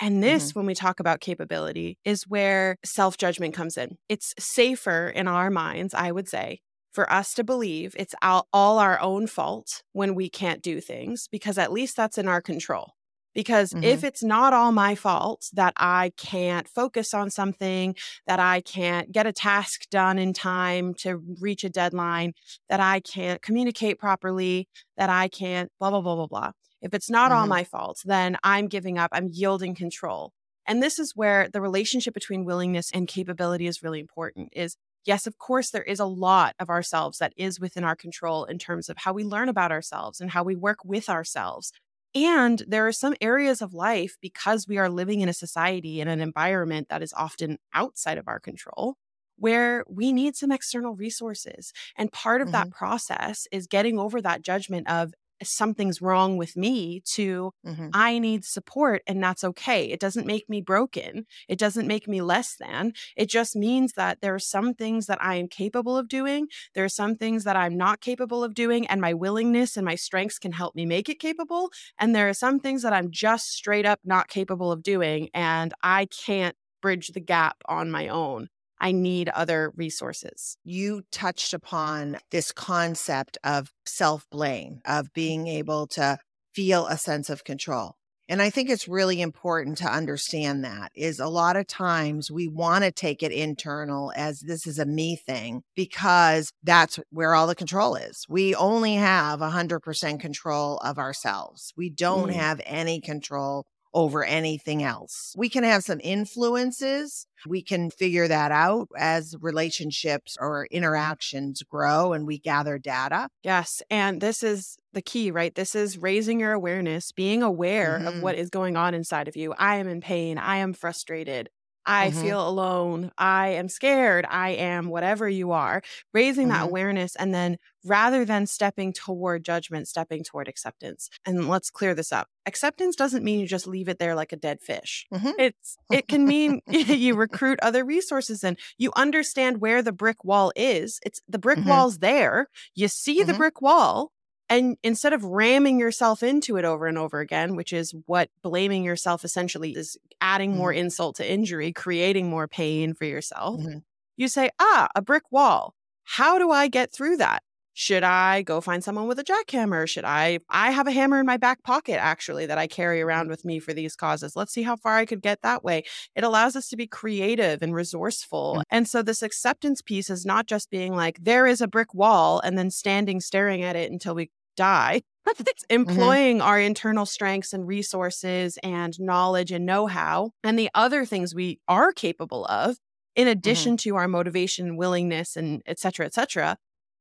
And 0.01 0.23
this, 0.23 0.51
mm-hmm. 0.51 0.61
when 0.61 0.67
we 0.67 0.75
talk 0.75 1.01
about 1.01 1.21
capability, 1.21 1.99
is 2.05 2.25
where 2.25 2.77
self 2.85 3.17
judgment 3.17 3.55
comes 3.55 3.77
in. 3.77 3.97
It's 4.09 4.35
safer 4.39 5.09
in 5.09 5.27
our 5.27 5.51
minds, 5.51 5.95
I 5.95 6.13
would 6.13 6.29
say, 6.29 6.61
for 6.93 7.11
us 7.13 7.35
to 7.35 7.45
believe 7.45 7.95
it's 7.99 8.15
all, 8.23 8.47
all 8.53 8.79
our 8.79 9.01
own 9.01 9.27
fault 9.27 9.83
when 9.93 10.15
we 10.15 10.29
can't 10.29 10.63
do 10.63 10.81
things 10.81 11.29
because 11.31 11.59
at 11.59 11.73
least 11.73 11.97
that's 11.97 12.19
in 12.19 12.29
our 12.29 12.41
control. 12.41 12.93
Because 13.35 13.73
mm-hmm. 13.73 13.85
if 13.85 14.05
it's 14.05 14.23
not 14.23 14.53
all 14.53 14.73
my 14.73 14.95
fault 14.95 15.49
that 15.53 15.73
I 15.77 16.13
can't 16.17 16.67
focus 16.69 17.15
on 17.15 17.31
something, 17.31 17.95
that 18.27 18.41
I 18.41 18.61
can't 18.61 19.13
get 19.13 19.27
a 19.27 19.33
task 19.33 19.89
done 19.91 20.19
in 20.19 20.33
time 20.33 20.95
to 20.95 21.23
reach 21.41 21.63
a 21.63 21.71
deadline, 21.71 22.33
that 22.69 22.81
I 22.81 23.01
can't 23.01 23.41
communicate 23.43 23.99
properly, 23.99 24.69
that 24.97 25.11
I 25.11 25.29
can't 25.29 25.71
blah, 25.79 25.91
blah, 25.91 26.01
blah, 26.01 26.17
blah, 26.17 26.27
blah. 26.27 26.53
If 26.81 26.95
it's 26.95 27.11
not 27.11 27.31
mm-hmm. 27.31 27.41
all 27.41 27.47
my 27.47 27.65
fault, 27.65 27.99
then 28.05 28.37
I'm 28.43 28.69
giving 28.69 28.99
up, 28.99 29.11
I'm 29.13 29.29
yielding 29.31 29.75
control. 29.75 30.33
And 30.67 30.83
this 30.83 30.99
is 30.99 31.13
where 31.15 31.49
the 31.49 31.63
relationship 31.63 32.15
between 32.15 32.45
willingness 32.45 32.91
and 32.93 33.09
capability 33.09 33.67
is 33.67 33.83
really 33.83 34.01
important 34.01 34.51
is 34.53 34.77
yes, 35.09 35.27
of 35.27 35.39
course, 35.39 35.71
there 35.71 35.83
is 35.83 35.99
a 35.99 36.05
lot 36.05 36.55
of 36.61 36.69
ourselves 36.69 37.19
that 37.19 37.33
is 37.37 37.59
within 37.59 37.83
our 37.83 37.97
control 37.97 38.45
in 38.45 38.59
terms 38.59 38.91
of 38.91 38.99
how 38.99 39.13
we 39.15 39.25
learn 39.25 39.49
about 39.49 39.73
ourselves 39.73 40.21
and 40.21 40.31
how 40.31 40.43
we 40.43 40.55
work 40.55 40.85
with 40.85 41.09
ourselves. 41.09 41.73
And 42.15 42.63
there 42.67 42.87
are 42.87 42.93
some 42.93 43.15
areas 43.21 43.61
of 43.61 43.75
life 43.75 44.17
because 44.21 44.67
we 44.67 44.79
are 44.79 44.89
living 44.89 45.21
in 45.21 45.29
a 45.29 45.35
society 45.35 46.01
in 46.01 46.09
an 46.09 46.21
environment 46.21 46.89
that 46.89 47.03
is 47.03 47.13
often 47.13 47.59
outside 47.75 48.19
of 48.19 48.29
our 48.29 48.41
control 48.41 48.97
where 49.39 49.85
we 49.89 50.13
need 50.13 50.37
some 50.37 50.51
external 50.51 50.95
resources. 50.95 51.73
And 51.97 52.13
part 52.13 52.41
of 52.41 52.49
mm-hmm. 52.49 52.53
that 52.53 52.71
process 52.71 53.47
is 53.53 53.67
getting 53.67 53.99
over 53.99 54.21
that 54.21 54.43
judgment 54.43 54.91
of 54.91 55.15
something's 55.43 56.03
wrong 56.03 56.37
with 56.37 56.57
me 56.57 57.01
to 57.15 57.53
mm-hmm. 57.67 57.89
I 57.93 58.19
need 58.19 58.45
support 58.45 59.03
and 59.07 59.23
that's 59.23 59.45
okay. 59.45 59.87
It 59.87 60.01
doesn't 60.01 60.27
make 60.27 60.49
me 60.49 60.61
broken. 60.61 61.27
It 61.49 61.59
doesn't 61.59 61.87
make 61.87 62.09
me 62.09 62.21
less 62.21 62.57
than. 62.57 62.93
It 63.17 63.29
just 63.29 63.57
means 63.57 63.93
that 63.95 64.21
there 64.21 64.35
are 64.35 64.41
some 64.41 64.75
things 64.75 65.07
that 65.07 65.23
I 65.23 65.37
am 65.37 65.49
capable 65.49 65.97
of 65.97 66.09
doing. 66.09 66.49
There 66.75 66.85
are 66.85 66.89
some 66.89 67.17
things 67.17 67.45
that 67.45 67.57
I'm 67.57 67.77
not 67.77 68.01
capable 68.01 68.43
of 68.45 68.55
doing 68.55 68.87
and 68.87 69.01
my 69.01 69.15
willingness 69.15 69.77
and 69.77 69.85
my 69.85 69.95
strengths 69.95 70.39
can 70.39 70.53
help 70.53 70.75
me 70.75 70.87
make 70.87 71.09
it 71.09 71.21
capable. 71.21 71.71
And 71.99 72.15
there 72.15 72.29
are 72.29 72.35
some 72.35 72.61
things 72.61 72.83
that 72.83 72.93
I'm 72.93 73.11
just 73.11 73.53
straight 73.53 73.87
up 73.87 74.01
not 74.05 74.29
capable 74.29 74.73
of 74.73 74.83
doing 74.83 75.29
and 75.35 75.75
I 75.83 76.07
can't 76.07 76.57
bridge 76.81 77.09
the 77.09 77.21
gap 77.21 77.57
on 77.67 77.91
my 77.91 78.09
own. 78.09 78.49
I 78.81 78.93
need 78.93 79.29
other 79.31 79.73
resources. 79.77 80.57
You 80.65 81.03
touched 81.11 81.53
upon 81.53 82.19
this 82.31 82.53
concept 82.53 83.39
of 83.45 83.73
self 83.87 84.27
blame, 84.31 84.81
of 84.85 85.13
being 85.13 85.47
able 85.49 85.87
to 85.89 86.19
feel 86.55 86.87
a 86.87 86.97
sense 86.97 87.31
of 87.31 87.45
control. 87.45 87.97
And 88.31 88.43
I 88.43 88.51
think 88.51 88.69
it's 88.69 88.87
really 88.87 89.23
important 89.23 89.79
to 89.79 89.91
understand 89.91 90.63
that 90.65 90.93
is 90.95 91.19
a 91.19 91.29
lot 91.29 91.57
of 91.57 91.67
times 91.67 92.31
we 92.31 92.47
want 92.47 92.85
to 92.85 92.93
take 92.93 93.23
it 93.23 93.33
internal 93.33 94.13
as 94.15 94.41
this 94.41 94.67
is 94.67 94.79
a 94.79 94.85
me 94.85 95.17
thing 95.17 95.63
because 95.75 96.53
that's 96.63 97.01
where 97.11 97.35
all 97.35 97.47
the 97.47 97.55
control 97.55 97.95
is. 97.95 98.27
We 98.29 98.55
only 98.55 98.97
have 98.97 99.41
100% 99.41 100.21
control 100.21 100.77
of 100.79 100.99
ourselves. 100.99 101.73
We 101.75 101.89
don't 101.89 102.29
mm. 102.29 102.35
have 102.35 102.61
any 102.67 103.01
control 103.01 103.65
over 103.95 104.25
anything 104.25 104.83
else. 104.83 105.35
We 105.37 105.49
can 105.49 105.65
have 105.65 105.83
some 105.83 106.01
influences. 106.03 107.27
We 107.47 107.63
can 107.63 107.91
figure 107.91 108.29
that 108.29 108.53
out 108.53 108.89
as 108.97 109.35
relationships 109.41 110.37
or 110.41 110.67
interactions 110.71 111.63
grow 111.63 112.13
and 112.13 112.27
we 112.27 112.39
gather 112.39 112.79
data. 112.79 113.29
Yes. 113.43 113.83
And 113.91 114.21
this 114.21 114.43
is 114.43 114.77
the 114.93 115.03
key, 115.03 115.31
right? 115.31 115.55
This 115.55 115.75
is 115.75 115.99
raising 115.99 116.41
your 116.41 116.53
awareness, 116.53 117.13
being 117.13 117.43
aware 117.43 117.99
mm-hmm. 117.99 118.09
of 118.09 118.23
what 118.23 118.37
is 118.37 118.51
going 118.51 118.77
on 118.77 118.95
inside 118.95 119.29
of 119.29 119.37
you. 119.37 119.55
I 119.59 119.77
am 119.77 119.89
in 119.89 120.01
pain. 120.01 120.39
I 120.39 120.57
am 120.57 120.73
frustrated. 120.73 121.51
I 121.89 122.11
mm-hmm. 122.11 122.21
feel 122.21 122.47
alone. 122.47 123.11
I 123.17 123.49
am 123.49 123.71
scared. 123.71 124.27
I 124.29 124.51
am 124.51 124.89
whatever 124.89 125.27
you 125.27 125.53
are. 125.53 125.83
Raising 126.13 126.49
mm-hmm. 126.49 126.59
that 126.59 126.69
awareness 126.69 127.17
and 127.17 127.35
then 127.35 127.57
rather 127.83 128.27
than 128.27 128.47
stepping 128.47 128.93
toward 128.93 129.43
judgment, 129.43 129.89
stepping 129.89 130.23
toward 130.23 130.49
acceptance. 130.49 131.09
And 131.25 131.49
let's 131.49 131.71
clear 131.71 131.95
this 131.95 132.13
up. 132.13 132.29
Acceptance 132.45 132.95
doesn't 132.95 133.25
mean 133.25 133.41
you 133.41 133.47
just 133.47 133.67
leave 133.67 133.89
it 133.89 133.99
there 133.99 134.15
like 134.15 134.33
a 134.33 134.37
dead 134.37 134.61
fish. 134.61 135.07
Mm-hmm. 135.13 135.31
It's 135.39 135.79
it 135.91 136.09
can 136.09 136.27
mean 136.27 136.61
you 136.69 137.15
recruit 137.15 137.59
other 137.63 137.85
resources 137.85 138.45
and 138.45 138.59
you 138.77 138.93
understand 138.95 139.63
where 139.63 139.83
the 139.83 139.93
brick 139.93 140.25
wall 140.25 140.53
is. 140.57 141.01
It's 141.07 141.23
the 141.27 141.39
brick 141.39 141.59
mm-hmm. 141.59 141.71
wall's 141.71 141.99
there. 141.99 142.49
You 142.75 142.89
see 142.89 143.23
the 143.23 143.33
mm-hmm. 143.33 143.39
brick 143.39 143.63
wall 143.63 144.13
and 144.49 144.77
instead 144.83 145.13
of 145.13 145.25
ramming 145.25 145.79
yourself 145.79 146.23
into 146.23 146.57
it 146.57 146.65
over 146.65 146.87
and 146.87 146.99
over 146.99 147.21
again, 147.21 147.57
which 147.57 147.73
is 147.73 147.95
what 148.07 148.31
blaming 148.43 148.85
yourself 148.85 149.25
essentially 149.25 149.73
is 149.73 149.97
adding 150.21 150.57
more 150.57 150.71
mm-hmm. 150.71 150.81
insult 150.81 151.17
to 151.17 151.31
injury, 151.31 151.73
creating 151.73 152.31
more 152.31 152.49
pain 152.49 152.95
for 152.95 153.05
yourself, 153.05 153.61
mm-hmm. 153.61 153.79
you 154.17 154.29
say, 154.29 154.51
ah, 154.59 154.89
a 154.95 155.03
brick 155.03 155.25
wall. 155.31 155.75
How 156.05 156.39
do 156.39 156.51
I 156.51 156.69
get 156.69 156.93
through 156.93 157.19
that? 157.19 157.43
Should 157.81 158.03
I 158.03 158.43
go 158.43 158.61
find 158.61 158.83
someone 158.83 159.07
with 159.07 159.21
a 159.21 159.25
jackhammer? 159.25 159.89
Should 159.89 160.05
I? 160.05 160.41
I 160.51 160.73
have 160.73 160.89
a 160.89 160.91
hammer 160.91 161.21
in 161.21 161.27
my 161.27 161.37
back 161.37 161.63
pocket 161.63 162.03
actually 162.03 162.45
that 162.47 162.59
I 162.59 162.67
carry 162.67 163.01
around 163.01 163.29
with 163.29 163.45
me 163.45 163.61
for 163.61 163.73
these 163.73 163.95
causes. 163.95 164.35
Let's 164.35 164.53
see 164.53 164.65
how 164.65 164.75
far 164.75 164.97
I 164.97 165.05
could 165.05 165.23
get 165.23 165.43
that 165.43 165.63
way. 165.63 165.85
It 166.17 166.25
allows 166.25 166.57
us 166.57 166.69
to 166.71 166.77
be 166.77 166.89
creative 166.89 167.63
and 167.63 167.73
resourceful. 167.73 168.55
Mm-hmm. 168.55 168.77
And 168.77 168.89
so 168.89 169.01
this 169.01 169.23
acceptance 169.23 169.81
piece 169.81 170.11
is 170.11 170.27
not 170.27 170.49
just 170.49 170.71
being 170.71 170.97
like, 170.97 171.23
there 171.23 171.47
is 171.47 171.61
a 171.61 171.69
brick 171.69 171.95
wall 171.95 172.41
and 172.41 172.59
then 172.59 172.73
standing 172.73 173.21
staring 173.21 173.63
at 173.63 173.77
it 173.77 173.93
until 173.93 174.17
we 174.17 174.31
die. 174.59 175.03
it's 175.41 175.65
mm-hmm. 175.65 175.81
employing 175.81 176.39
mm-hmm. 176.39 176.49
our 176.49 176.61
internal 176.61 177.07
strengths 177.07 177.53
and 177.53 177.67
resources 177.67 178.59
and 178.63 178.99
knowledge 178.99 179.53
and 179.53 179.65
know 179.65 179.87
how 179.87 180.33
and 180.43 180.59
the 180.59 180.71
other 180.75 181.05
things 181.05 181.35
we 181.35 181.61
are 181.69 181.93
capable 181.93 182.45
of, 182.47 182.77
in 183.15 183.25
mm-hmm. 183.25 183.33
addition 183.33 183.73
mm-hmm. 183.77 183.91
to 183.91 183.97
our 183.97 184.09
motivation, 184.09 184.77
willingness, 184.77 185.37
and 185.37 185.63
et 185.67 185.79
cetera, 185.79 186.07
et 186.07 186.15
cetera. 186.15 186.57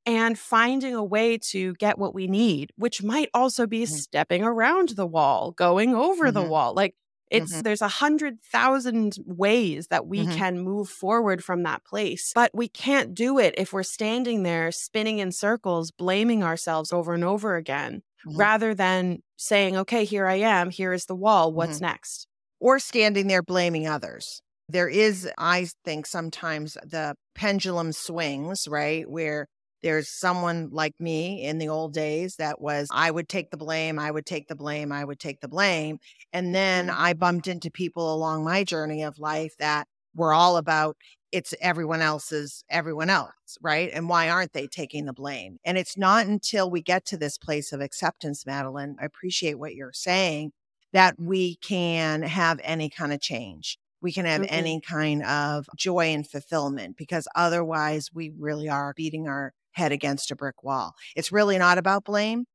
And 0.06 0.40
finding 0.40 0.96
a 0.96 1.04
way 1.04 1.38
to 1.52 1.74
get 1.76 1.98
what 1.98 2.16
we 2.16 2.28
need, 2.28 2.72
which 2.78 3.04
might 3.04 3.30
also 3.34 3.68
be 3.68 3.84
mm-hmm. 3.84 3.94
stepping 3.94 4.44
around 4.44 4.90
the 4.90 5.08
wall, 5.08 5.52
going 5.52 5.94
over 5.94 6.32
the 6.32 6.42
mm-hmm. 6.42 6.50
wall. 6.50 6.74
Like 6.74 6.96
it's 7.29 7.51
mm-hmm. 7.51 7.62
there's 7.62 7.81
a 7.81 7.88
hundred 7.88 8.41
thousand 8.41 9.17
ways 9.25 9.88
that 9.88 10.07
we 10.07 10.19
mm-hmm. 10.19 10.38
can 10.38 10.60
move 10.60 10.89
forward 10.89 11.43
from 11.43 11.63
that 11.63 11.84
place, 11.84 12.31
but 12.34 12.51
we 12.53 12.67
can't 12.67 13.13
do 13.13 13.39
it 13.39 13.55
if 13.57 13.74
we're 13.74 13.84
standing 13.84 14.43
there 14.43 14.72
spinning 14.72 15.19
in 15.19 15.31
circles, 15.31 15.91
blaming 15.91 16.43
ourselves 16.43 16.93
over 16.93 17.13
and 17.13 17.24
over 17.24 17.55
again, 17.55 18.01
mm-hmm. 18.25 18.38
rather 18.38 18.74
than 18.74 19.19
saying, 19.36 19.77
okay, 19.77 20.05
here 20.05 20.27
I 20.27 20.36
am, 20.36 20.69
here 20.69 20.93
is 20.93 21.05
the 21.05 21.15
wall, 21.15 21.51
what's 21.51 21.77
mm-hmm. 21.77 21.86
next? 21.86 22.27
Or 22.60 22.79
standing 22.79 23.27
there 23.27 23.43
blaming 23.43 23.88
others. 23.88 24.41
There 24.69 24.89
is, 24.89 25.29
I 25.38 25.67
think, 25.86 26.05
sometimes 26.05 26.74
the 26.84 27.15
pendulum 27.36 27.93
swings, 27.93 28.67
right? 28.67 29.10
Where 29.10 29.48
there's 29.84 30.10
someone 30.10 30.69
like 30.72 31.00
me 31.00 31.43
in 31.43 31.57
the 31.57 31.69
old 31.69 31.93
days 31.93 32.36
that 32.38 32.60
was, 32.62 32.88
I 32.91 33.12
would 33.12 33.29
take 33.29 33.51
the 33.51 33.57
blame, 33.57 34.00
I 34.00 34.12
would 34.12 34.25
take 34.25 34.48
the 34.48 34.55
blame, 34.55 34.91
I 34.91 35.03
would 35.03 35.19
take 35.19 35.41
the 35.41 35.48
blame. 35.48 36.00
And 36.34 36.53
then 36.53 36.88
mm-hmm. 36.88 37.01
I 37.01 37.13
bumped 37.13 37.48
into 37.48 37.72
people 37.72 38.13
along 38.13 38.43
my 38.43 38.63
journey 38.63 39.03
of 39.03 39.19
life 39.19 39.55
that 39.60 39.88
were 40.15 40.34
all 40.34 40.57
about 40.57 40.98
it's 41.31 41.53
everyone 41.62 42.01
else's 42.01 42.63
everyone 42.69 43.10
else, 43.10 43.57
right? 43.62 43.89
And 43.93 44.07
why 44.07 44.29
aren't 44.29 44.53
they 44.53 44.67
taking 44.67 45.05
the 45.05 45.13
blame? 45.13 45.57
And 45.65 45.77
it's 45.77 45.98
not 45.98 46.25
until 46.25 46.72
we 46.72 46.81
get 46.81 47.05
to 47.07 47.17
this 47.17 47.38
place 47.38 47.74
of 47.74 47.81
acceptance, 47.81 48.46
Madeline, 48.46 48.96
I 49.00 49.05
appreciate 49.05 49.60
what 49.60 49.75
you're 49.75 49.93
saying, 49.93 50.53
that 50.93 51.15
we 51.19 51.57
can 51.57 52.22
have 52.22 52.60
any 52.63 52.89
kind 52.89 53.12
of 53.12 53.22
change. 53.22 53.77
We 54.01 54.13
can 54.13 54.25
have 54.25 54.41
mm-hmm. 54.41 54.53
any 54.53 54.81
kind 54.81 55.24
of 55.24 55.67
joy 55.75 56.07
and 56.07 56.27
fulfillment 56.27 56.98
because 56.98 57.27
otherwise 57.36 58.10
we 58.13 58.31
really 58.38 58.69
are 58.69 58.93
beating 58.96 59.27
our 59.27 59.53
head 59.77 59.91
against 59.91 60.31
a 60.31 60.36
brick 60.36 60.63
wall. 60.63 60.93
It's 61.15 61.31
really 61.31 61.57
not 61.57 61.77
about 61.77 62.03
blame. 62.03 62.46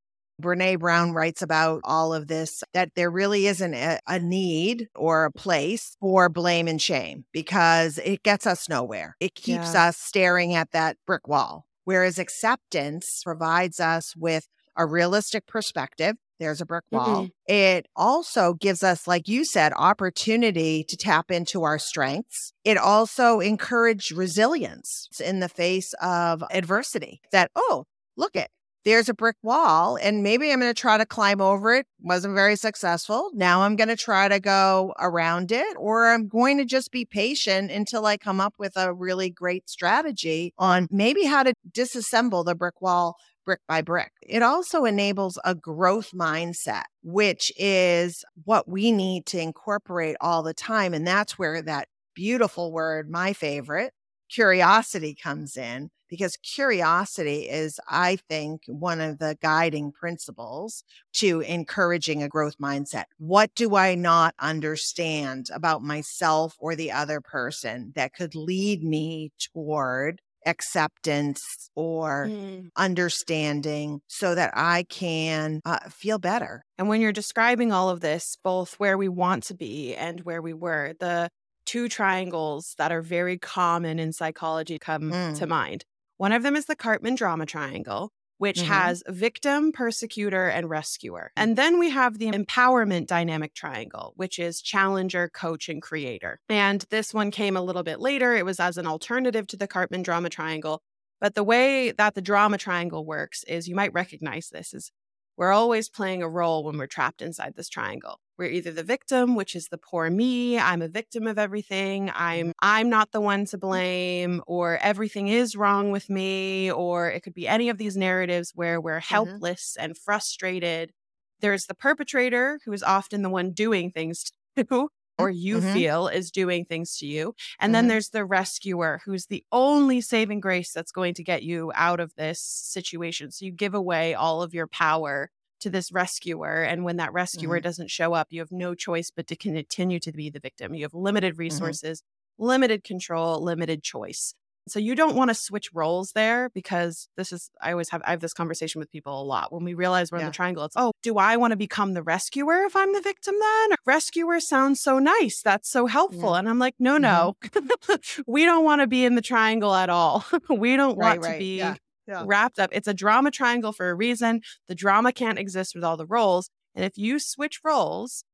Brene 0.42 0.78
Brown 0.78 1.12
writes 1.12 1.40
about 1.40 1.80
all 1.84 2.12
of 2.12 2.26
this 2.26 2.64
that 2.74 2.90
there 2.96 3.10
really 3.10 3.46
isn't 3.46 3.74
a, 3.74 4.00
a, 4.08 4.18
need 4.18 4.88
or 4.94 5.24
a 5.24 5.32
place 5.32 5.96
for 6.00 6.28
blame 6.28 6.66
and 6.66 6.82
shame 6.82 7.24
because 7.32 7.98
it 7.98 8.22
gets 8.22 8.46
us 8.46 8.68
nowhere. 8.68 9.16
It 9.20 9.34
keeps 9.34 9.74
yeah. 9.74 9.88
us 9.88 9.98
staring 9.98 10.54
at 10.54 10.72
that 10.72 10.96
brick 11.06 11.28
wall. 11.28 11.66
Whereas 11.84 12.18
acceptance 12.18 13.22
provides 13.24 13.78
us 13.78 14.16
with 14.16 14.48
a 14.76 14.86
realistic 14.86 15.46
perspective 15.46 16.16
there's 16.42 16.61
a 16.61 16.66
brick 16.66 16.84
wall. 16.90 17.25
Mm-hmm. 17.25 17.52
It 17.52 17.87
also 17.94 18.54
gives 18.54 18.82
us, 18.82 19.06
like 19.06 19.28
you 19.28 19.44
said, 19.44 19.72
opportunity 19.76 20.84
to 20.88 20.96
tap 20.96 21.30
into 21.30 21.62
our 21.62 21.78
strengths. 21.78 22.52
It 22.64 22.76
also 22.76 23.40
encouraged 23.40 24.12
resilience 24.12 25.08
in 25.25 25.40
the 25.40 25.49
face 25.49 25.94
of 26.02 26.42
adversity 26.50 27.20
that, 27.30 27.50
oh, 27.54 27.84
look 28.16 28.37
it, 28.37 28.50
there's 28.84 29.08
a 29.08 29.14
brick 29.14 29.37
wall 29.42 29.96
and 29.96 30.22
maybe 30.22 30.50
I'm 30.50 30.58
going 30.58 30.75
to 30.75 30.80
try 30.80 30.99
to 30.99 31.06
climb 31.06 31.40
over 31.40 31.72
it. 31.75 31.87
Wasn't 32.00 32.34
very 32.34 32.56
successful. 32.56 33.30
Now 33.32 33.62
I'm 33.62 33.76
going 33.76 33.88
to 33.88 33.96
try 33.96 34.28
to 34.28 34.40
go 34.40 34.92
around 34.99 35.52
it 35.52 35.76
or 35.78 36.11
I'm 36.11 36.26
going 36.26 36.58
to 36.58 36.64
just 36.64 36.90
be 36.90 37.04
patient 37.04 37.70
until 37.70 38.06
I 38.06 38.16
come 38.16 38.40
up 38.40 38.54
with 38.58 38.76
a 38.76 38.92
really 38.92 39.30
great 39.30 39.70
strategy 39.70 40.52
on 40.58 40.88
maybe 40.90 41.25
how 41.25 41.44
to 41.44 41.54
disassemble 41.70 42.44
the 42.44 42.56
brick 42.56 42.80
wall 42.80 43.16
brick 43.44 43.61
by 43.68 43.82
brick. 43.82 44.12
It 44.22 44.42
also 44.42 44.84
enables 44.84 45.38
a 45.44 45.54
growth 45.54 46.12
mindset, 46.12 46.84
which 47.02 47.52
is 47.56 48.25
what 48.44 48.68
we 48.68 48.92
need 48.92 49.26
to 49.26 49.40
incorporate 49.40 50.16
all 50.20 50.42
the 50.42 50.54
time. 50.54 50.94
And 50.94 51.06
that's 51.06 51.38
where 51.38 51.62
that 51.62 51.88
beautiful 52.14 52.72
word, 52.72 53.11
my 53.11 53.32
favorite, 53.32 53.92
curiosity 54.30 55.14
comes 55.14 55.56
in 55.56 55.90
because 56.08 56.37
curiosity 56.37 57.49
is, 57.49 57.80
I 57.88 58.16
think, 58.28 58.62
one 58.66 59.00
of 59.00 59.18
the 59.18 59.38
guiding 59.40 59.92
principles 59.92 60.84
to 61.14 61.40
encouraging 61.40 62.22
a 62.22 62.28
growth 62.28 62.58
mindset. 62.58 63.04
What 63.16 63.54
do 63.54 63.76
I 63.76 63.94
not 63.94 64.34
understand 64.38 65.49
about 65.54 65.82
myself 65.82 66.54
or 66.58 66.76
the 66.76 66.92
other 66.92 67.22
person 67.22 67.92
that 67.96 68.12
could 68.12 68.34
lead 68.34 68.84
me 68.84 69.32
toward 69.54 70.20
acceptance 70.46 71.70
or 71.75 72.28
mm. 72.28 72.68
understanding 72.76 74.00
so 74.08 74.34
that 74.34 74.52
I 74.54 74.84
can 74.88 75.61
uh, 75.64 75.78
feel 75.88 76.18
better. 76.18 76.62
And 76.78 76.88
when 76.88 77.00
you're 77.00 77.12
describing 77.12 77.72
all 77.72 77.90
of 77.90 78.00
this, 78.00 78.37
both 78.42 78.75
where 78.75 78.99
we 78.99 79.08
want 79.08 79.44
to 79.44 79.54
be 79.54 79.94
and 79.94 80.20
where 80.20 80.42
we 80.42 80.52
were, 80.52 80.94
the 81.00 81.28
two 81.64 81.88
triangles 81.88 82.75
that 82.78 82.92
are 82.92 83.02
very 83.02 83.38
common 83.38 83.99
in 83.99 84.12
psychology 84.12 84.78
come 84.78 85.11
mm. 85.11 85.38
to 85.38 85.46
mind. 85.46 85.84
One 86.18 86.32
of 86.32 86.42
them 86.42 86.56
is 86.56 86.66
the 86.66 86.76
Karpman 86.76 87.16
drama 87.16 87.46
triangle, 87.46 88.11
which 88.42 88.58
mm-hmm. 88.58 88.72
has 88.72 89.04
victim, 89.06 89.70
persecutor, 89.70 90.49
and 90.49 90.68
rescuer. 90.68 91.30
And 91.37 91.54
then 91.54 91.78
we 91.78 91.90
have 91.90 92.18
the 92.18 92.28
empowerment 92.32 93.06
dynamic 93.06 93.54
triangle, 93.54 94.14
which 94.16 94.40
is 94.40 94.61
challenger, 94.61 95.28
coach, 95.28 95.68
and 95.68 95.80
creator. 95.80 96.40
And 96.49 96.84
this 96.90 97.14
one 97.14 97.30
came 97.30 97.56
a 97.56 97.62
little 97.62 97.84
bit 97.84 98.00
later. 98.00 98.34
It 98.34 98.44
was 98.44 98.58
as 98.58 98.78
an 98.78 98.87
alternative 98.88 99.46
to 99.46 99.56
the 99.56 99.68
Karpman 99.68 100.02
drama 100.02 100.28
triangle. 100.28 100.82
But 101.20 101.37
the 101.37 101.44
way 101.44 101.92
that 101.92 102.16
the 102.16 102.20
drama 102.20 102.58
triangle 102.58 103.06
works 103.06 103.44
is 103.44 103.68
you 103.68 103.76
might 103.76 103.92
recognize 103.92 104.49
this 104.49 104.75
is 104.75 104.90
we're 105.37 105.52
always 105.52 105.88
playing 105.88 106.25
a 106.25 106.28
role 106.28 106.64
when 106.64 106.78
we're 106.78 106.88
trapped 106.88 107.22
inside 107.22 107.54
this 107.54 107.68
triangle. 107.68 108.18
We're 108.42 108.50
either 108.50 108.72
the 108.72 108.82
victim, 108.82 109.37
which 109.37 109.54
is 109.54 109.68
the 109.68 109.78
poor 109.78 110.11
me, 110.11 110.58
I'm 110.58 110.82
a 110.82 110.88
victim 110.88 111.28
of 111.28 111.38
everything, 111.38 112.11
I'm 112.12 112.46
mm-hmm. 112.49 112.50
I'm 112.58 112.90
not 112.90 113.12
the 113.12 113.20
one 113.20 113.44
to 113.46 113.56
blame 113.56 114.42
or 114.49 114.78
everything 114.78 115.28
is 115.28 115.54
wrong 115.54 115.92
with 115.92 116.11
me 116.11 116.68
or 116.68 117.08
it 117.08 117.22
could 117.22 117.34
be 117.34 117.46
any 117.46 117.68
of 117.68 117.78
these 117.78 117.96
narratives 117.96 118.50
where 118.52 118.80
we're 118.80 118.99
mm-hmm. 118.99 119.14
helpless 119.14 119.76
mm-hmm. 119.78 119.84
and 119.84 119.96
frustrated. 119.96 120.90
There's 121.38 121.66
the 121.66 121.75
perpetrator 121.75 122.58
who 122.64 122.72
is 122.72 122.82
often 122.82 123.22
the 123.22 123.30
one 123.30 123.52
doing 123.52 123.92
things 123.92 124.25
to 124.56 124.88
or 125.18 125.30
you 125.30 125.58
mm-hmm. 125.58 125.72
feel 125.72 126.08
is 126.08 126.32
doing 126.32 126.64
things 126.64 126.96
to 126.99 127.06
you. 127.06 127.37
And 127.61 127.68
mm-hmm. 127.68 127.72
then 127.75 127.87
there's 127.87 128.08
the 128.08 128.25
rescuer 128.25 129.02
who's 129.04 129.26
the 129.26 129.44
only 129.52 130.00
saving 130.00 130.40
grace 130.40 130.72
that's 130.72 130.90
going 130.90 131.14
to 131.14 131.22
get 131.22 131.44
you 131.44 131.70
out 131.76 132.00
of 132.00 132.12
this 132.16 132.40
situation. 132.40 133.30
So 133.30 133.44
you 133.44 133.52
give 133.52 133.75
away 133.75 134.14
all 134.14 134.42
of 134.42 134.52
your 134.52 134.66
power 134.66 135.30
to 135.62 135.71
this 135.71 135.92
rescuer. 135.92 136.62
And 136.62 136.85
when 136.85 136.97
that 136.97 137.12
rescuer 137.12 137.57
mm-hmm. 137.57 137.64
doesn't 137.64 137.90
show 137.90 138.14
up, 138.14 138.28
you 138.31 138.40
have 138.40 138.52
no 138.52 138.75
choice 138.75 139.11
but 139.14 139.26
to 139.28 139.37
continue 139.37 140.00
to 140.00 140.12
be 140.12 140.31
the 140.31 140.40
victim. 140.40 140.75
You 140.75 140.85
have 140.85 140.95
limited 140.95 141.35
mm-hmm. 141.35 141.42
resources, 141.42 142.00
mm-hmm. 142.00 142.45
limited 142.47 142.85
control, 142.85 143.42
limited 143.42 143.83
choice. 143.83 144.35
So 144.69 144.78
you 144.78 144.95
don't 144.95 145.16
want 145.16 145.28
to 145.28 145.35
switch 145.35 145.71
roles 145.75 146.12
there 146.12 146.49
because 146.50 147.09
this 147.16 147.33
is 147.33 147.50
I 147.61 147.73
always 147.73 147.88
have 147.90 148.00
I 148.04 148.11
have 148.11 148.21
this 148.21 148.33
conversation 148.33 148.78
with 148.78 148.92
people 148.92 149.21
a 149.21 149.25
lot. 149.25 149.52
When 149.52 149.64
we 149.64 149.75
realize 149.75 150.12
we're 150.12 150.19
yeah. 150.19 150.26
in 150.26 150.28
the 150.28 150.35
triangle, 150.35 150.64
it's 150.64 150.76
oh, 150.76 150.92
do 151.02 151.19
I 151.19 151.37
want 151.37 151.50
to 151.50 151.57
become 151.57 151.95
the 151.95 152.02
rescuer 152.02 152.64
if 152.64 152.76
I'm 152.76 152.92
the 152.92 153.00
victim 153.00 153.35
then? 153.40 153.76
Rescuer 153.85 154.38
sounds 154.38 154.81
so 154.81 155.00
nice. 155.00 155.42
That's 155.42 155.69
so 155.69 155.87
helpful. 155.87 156.33
Yeah. 156.33 156.38
And 156.38 156.49
I'm 156.49 156.61
like, 156.61 156.76
no, 156.78 156.97
no. 156.97 157.35
Mm-hmm. 157.42 158.23
we 158.28 158.45
don't 158.45 158.64
want 158.64 158.83
to 158.83 158.87
be 158.87 159.04
in 159.04 159.16
the 159.16 159.21
triangle 159.21 159.75
at 159.75 159.90
all. 159.90 160.25
we 160.49 160.76
don't 160.76 160.97
right, 160.97 161.19
want 161.19 161.23
right. 161.23 161.33
to 161.33 161.38
be 161.38 161.59
yeah 161.59 161.75
yeah. 162.06 162.25
wrapped 162.26 162.59
up. 162.59 162.71
It's 162.73 162.88
a 162.88 162.94
drama 162.94 163.30
triangle 163.30 163.73
for 163.73 163.90
a 163.90 163.94
reason. 163.94 164.40
The 164.68 164.75
drama 164.75 165.12
can't 165.12 165.38
exist 165.38 165.75
with 165.75 165.85
all 165.85 165.97
the 165.97 166.06
roles. 166.06 166.50
And 166.75 166.85
if 166.85 166.97
you 166.97 167.18
switch 167.18 167.61
roles, 167.64 168.25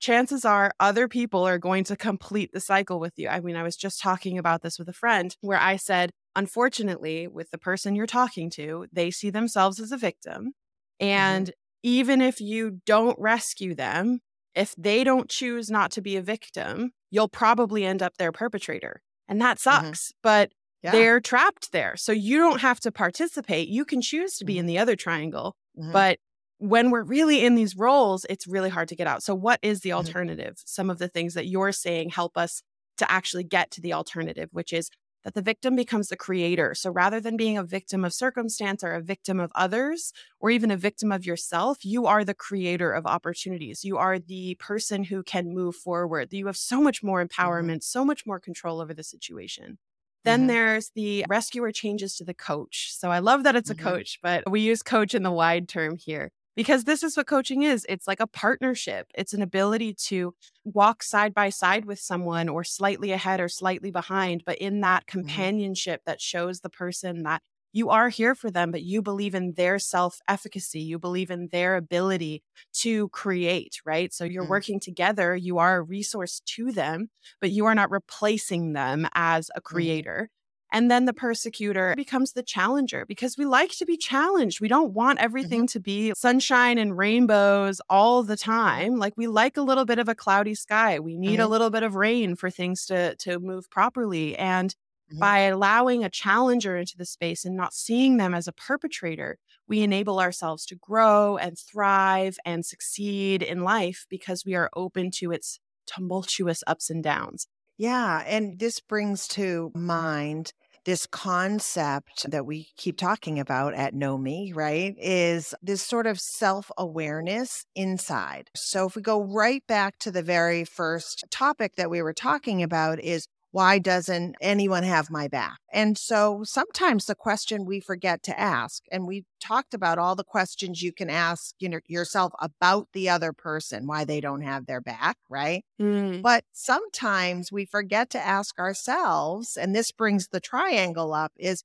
chances 0.00 0.44
are 0.44 0.72
other 0.78 1.08
people 1.08 1.46
are 1.46 1.58
going 1.58 1.84
to 1.84 1.96
complete 1.96 2.50
the 2.52 2.60
cycle 2.60 3.00
with 3.00 3.14
you. 3.16 3.28
I 3.28 3.40
mean, 3.40 3.56
I 3.56 3.62
was 3.62 3.76
just 3.76 4.00
talking 4.00 4.38
about 4.38 4.62
this 4.62 4.78
with 4.78 4.88
a 4.88 4.92
friend 4.92 5.34
where 5.40 5.58
I 5.58 5.76
said, 5.76 6.10
unfortunately, 6.36 7.26
with 7.26 7.50
the 7.50 7.58
person 7.58 7.94
you're 7.94 8.06
talking 8.06 8.50
to, 8.50 8.86
they 8.92 9.10
see 9.10 9.30
themselves 9.30 9.80
as 9.80 9.92
a 9.92 9.96
victim. 9.96 10.52
Mm-hmm. 11.00 11.06
And 11.06 11.46
mm-hmm. 11.46 11.52
even 11.82 12.20
if 12.20 12.40
you 12.40 12.80
don't 12.86 13.18
rescue 13.18 13.74
them, 13.74 14.20
if 14.54 14.74
they 14.76 15.04
don't 15.04 15.28
choose 15.28 15.70
not 15.70 15.90
to 15.92 16.00
be 16.00 16.16
a 16.16 16.22
victim, 16.22 16.92
you'll 17.10 17.28
probably 17.28 17.84
end 17.84 18.02
up 18.02 18.16
their 18.18 18.32
perpetrator. 18.32 19.02
And 19.28 19.40
that 19.40 19.58
mm-hmm. 19.58 19.86
sucks. 19.86 20.06
Mm-hmm. 20.06 20.18
But 20.22 20.52
yeah. 20.82 20.92
They're 20.92 21.20
trapped 21.20 21.72
there. 21.72 21.96
So 21.96 22.12
you 22.12 22.38
don't 22.38 22.60
have 22.60 22.78
to 22.80 22.92
participate. 22.92 23.68
You 23.68 23.84
can 23.84 24.00
choose 24.00 24.36
to 24.36 24.44
be 24.44 24.54
mm-hmm. 24.54 24.60
in 24.60 24.66
the 24.66 24.78
other 24.78 24.96
triangle. 24.96 25.56
Mm-hmm. 25.76 25.92
But 25.92 26.18
when 26.58 26.90
we're 26.90 27.04
really 27.04 27.44
in 27.44 27.54
these 27.54 27.76
roles, 27.76 28.26
it's 28.28 28.46
really 28.46 28.68
hard 28.68 28.88
to 28.88 28.96
get 28.96 29.06
out. 29.06 29.22
So, 29.22 29.34
what 29.34 29.60
is 29.62 29.80
the 29.80 29.90
mm-hmm. 29.90 29.98
alternative? 29.98 30.54
Mm-hmm. 30.54 30.66
Some 30.66 30.90
of 30.90 30.98
the 30.98 31.08
things 31.08 31.34
that 31.34 31.46
you're 31.46 31.72
saying 31.72 32.10
help 32.10 32.36
us 32.36 32.62
to 32.98 33.10
actually 33.10 33.44
get 33.44 33.70
to 33.72 33.80
the 33.80 33.92
alternative, 33.92 34.48
which 34.52 34.72
is 34.72 34.90
that 35.24 35.34
the 35.34 35.42
victim 35.42 35.76
becomes 35.76 36.08
the 36.08 36.16
creator. 36.16 36.74
So, 36.74 36.90
rather 36.90 37.20
than 37.20 37.36
being 37.36 37.56
a 37.56 37.64
victim 37.64 38.04
of 38.04 38.12
circumstance 38.12 38.82
or 38.82 38.92
a 38.92 39.02
victim 39.02 39.38
of 39.38 39.52
others, 39.54 40.12
or 40.40 40.50
even 40.50 40.70
a 40.70 40.76
victim 40.76 41.12
of 41.12 41.24
yourself, 41.24 41.84
you 41.84 42.06
are 42.06 42.24
the 42.24 42.34
creator 42.34 42.92
of 42.92 43.06
opportunities. 43.06 43.84
You 43.84 43.96
are 43.96 44.18
the 44.18 44.56
person 44.56 45.04
who 45.04 45.22
can 45.22 45.54
move 45.54 45.76
forward. 45.76 46.32
You 46.32 46.46
have 46.46 46.56
so 46.56 46.80
much 46.80 47.02
more 47.02 47.24
mm-hmm. 47.24 47.40
empowerment, 47.40 47.84
so 47.84 48.04
much 48.04 48.26
more 48.26 48.40
control 48.40 48.80
over 48.80 48.94
the 48.94 49.04
situation. 49.04 49.78
Then 50.24 50.40
mm-hmm. 50.40 50.48
there's 50.48 50.90
the 50.94 51.24
rescuer 51.28 51.72
changes 51.72 52.16
to 52.16 52.24
the 52.24 52.34
coach. 52.34 52.92
So 52.92 53.10
I 53.10 53.20
love 53.20 53.44
that 53.44 53.56
it's 53.56 53.70
mm-hmm. 53.70 53.86
a 53.86 53.90
coach, 53.90 54.18
but 54.22 54.50
we 54.50 54.60
use 54.60 54.82
coach 54.82 55.14
in 55.14 55.22
the 55.22 55.30
wide 55.30 55.68
term 55.68 55.96
here 55.96 56.30
because 56.58 56.84
this 56.84 57.04
is 57.04 57.16
what 57.16 57.28
coaching 57.28 57.62
is. 57.62 57.86
It's 57.88 58.08
like 58.08 58.18
a 58.18 58.26
partnership. 58.26 59.06
It's 59.14 59.32
an 59.32 59.42
ability 59.42 59.94
to 60.06 60.34
walk 60.64 61.04
side 61.04 61.32
by 61.32 61.50
side 61.50 61.84
with 61.84 62.00
someone 62.00 62.48
or 62.48 62.64
slightly 62.64 63.12
ahead 63.12 63.40
or 63.40 63.48
slightly 63.48 63.92
behind, 63.92 64.42
but 64.44 64.58
in 64.58 64.80
that 64.80 65.06
mm-hmm. 65.06 65.20
companionship 65.20 66.02
that 66.04 66.20
shows 66.20 66.60
the 66.60 66.68
person 66.68 67.22
that 67.22 67.42
you 67.72 67.90
are 67.90 68.08
here 68.08 68.34
for 68.34 68.50
them, 68.50 68.70
but 68.70 68.82
you 68.82 69.02
believe 69.02 69.34
in 69.34 69.52
their 69.52 69.78
self 69.78 70.20
efficacy. 70.28 70.80
You 70.80 70.98
believe 70.98 71.30
in 71.30 71.48
their 71.52 71.76
ability 71.76 72.42
to 72.74 73.08
create, 73.10 73.80
right? 73.84 74.12
So 74.12 74.24
you're 74.24 74.44
mm. 74.44 74.50
working 74.50 74.80
together. 74.80 75.36
You 75.36 75.58
are 75.58 75.78
a 75.78 75.82
resource 75.82 76.40
to 76.56 76.72
them, 76.72 77.10
but 77.40 77.50
you 77.50 77.66
are 77.66 77.74
not 77.74 77.90
replacing 77.90 78.72
them 78.72 79.06
as 79.14 79.50
a 79.50 79.60
mm-hmm. 79.60 79.74
creator. 79.74 80.30
Mm. 80.30 80.34
And 80.70 80.90
then 80.90 81.06
the 81.06 81.14
persecutor 81.14 81.94
becomes 81.96 82.32
the 82.32 82.42
challenger 82.42 83.06
because 83.06 83.38
we 83.38 83.46
like 83.46 83.70
to 83.78 83.86
be 83.86 83.96
challenged. 83.96 84.60
We 84.60 84.68
don't 84.68 84.92
want 84.92 85.18
everything 85.18 85.62
mm-hmm. 85.62 85.78
to 85.78 85.80
be 85.80 86.12
sunshine 86.14 86.76
and 86.76 86.96
rainbows 86.96 87.80
all 87.88 88.22
the 88.22 88.36
time. 88.36 88.96
Like 88.96 89.14
we 89.16 89.28
like 89.28 89.56
a 89.56 89.62
little 89.62 89.86
bit 89.86 89.98
of 89.98 90.10
a 90.10 90.14
cloudy 90.14 90.54
sky. 90.54 91.00
We 91.00 91.16
need 91.16 91.34
mm-hmm. 91.34 91.42
a 91.42 91.48
little 91.48 91.70
bit 91.70 91.84
of 91.84 91.94
rain 91.94 92.36
for 92.36 92.50
things 92.50 92.84
to 92.86 93.14
to 93.16 93.38
move 93.38 93.70
properly. 93.70 94.36
And 94.36 94.74
Mm-hmm. 95.10 95.20
By 95.20 95.38
allowing 95.40 96.04
a 96.04 96.10
challenger 96.10 96.76
into 96.76 96.96
the 96.96 97.06
space 97.06 97.44
and 97.44 97.56
not 97.56 97.72
seeing 97.72 98.16
them 98.16 98.34
as 98.34 98.46
a 98.46 98.52
perpetrator, 98.52 99.38
we 99.66 99.82
enable 99.82 100.20
ourselves 100.20 100.66
to 100.66 100.76
grow 100.76 101.36
and 101.36 101.58
thrive 101.58 102.36
and 102.44 102.64
succeed 102.64 103.42
in 103.42 103.62
life 103.62 104.06
because 104.08 104.44
we 104.44 104.54
are 104.54 104.70
open 104.74 105.10
to 105.12 105.32
its 105.32 105.60
tumultuous 105.86 106.62
ups 106.66 106.90
and 106.90 107.02
downs. 107.02 107.46
Yeah. 107.76 108.22
And 108.26 108.58
this 108.58 108.80
brings 108.80 109.28
to 109.28 109.70
mind 109.74 110.52
this 110.84 111.06
concept 111.06 112.30
that 112.30 112.46
we 112.46 112.68
keep 112.76 112.96
talking 112.96 113.38
about 113.38 113.74
at 113.74 113.94
Knomii, 113.94 114.56
right? 114.56 114.94
Is 114.98 115.54
this 115.62 115.82
sort 115.82 116.06
of 116.06 116.18
self 116.18 116.70
awareness 116.78 117.66
inside. 117.74 118.48
So 118.56 118.86
if 118.86 118.96
we 118.96 119.02
go 119.02 119.22
right 119.22 119.62
back 119.66 119.98
to 119.98 120.10
the 120.10 120.22
very 120.22 120.64
first 120.64 121.26
topic 121.30 121.76
that 121.76 121.90
we 121.90 122.00
were 122.00 122.14
talking 122.14 122.62
about, 122.62 123.00
is 123.00 123.28
why 123.58 123.80
doesn't 123.80 124.36
anyone 124.40 124.84
have 124.84 125.10
my 125.10 125.26
back? 125.26 125.58
And 125.72 125.98
so 125.98 126.42
sometimes 126.44 127.06
the 127.06 127.16
question 127.16 127.64
we 127.64 127.80
forget 127.80 128.22
to 128.22 128.38
ask, 128.38 128.84
and 128.92 129.04
we 129.04 129.24
talked 129.40 129.74
about 129.74 129.98
all 129.98 130.14
the 130.14 130.22
questions 130.22 130.80
you 130.80 130.92
can 130.92 131.10
ask 131.10 131.56
you 131.58 131.68
know, 131.68 131.80
yourself 131.88 132.32
about 132.40 132.86
the 132.92 133.08
other 133.08 133.32
person, 133.32 133.88
why 133.88 134.04
they 134.04 134.20
don't 134.20 134.42
have 134.42 134.66
their 134.66 134.80
back, 134.80 135.16
right? 135.28 135.64
Mm. 135.82 136.22
But 136.22 136.44
sometimes 136.52 137.50
we 137.50 137.64
forget 137.64 138.10
to 138.10 138.24
ask 138.24 138.60
ourselves, 138.60 139.56
and 139.56 139.74
this 139.74 139.90
brings 139.90 140.28
the 140.28 140.38
triangle 140.38 141.12
up 141.12 141.32
is 141.36 141.64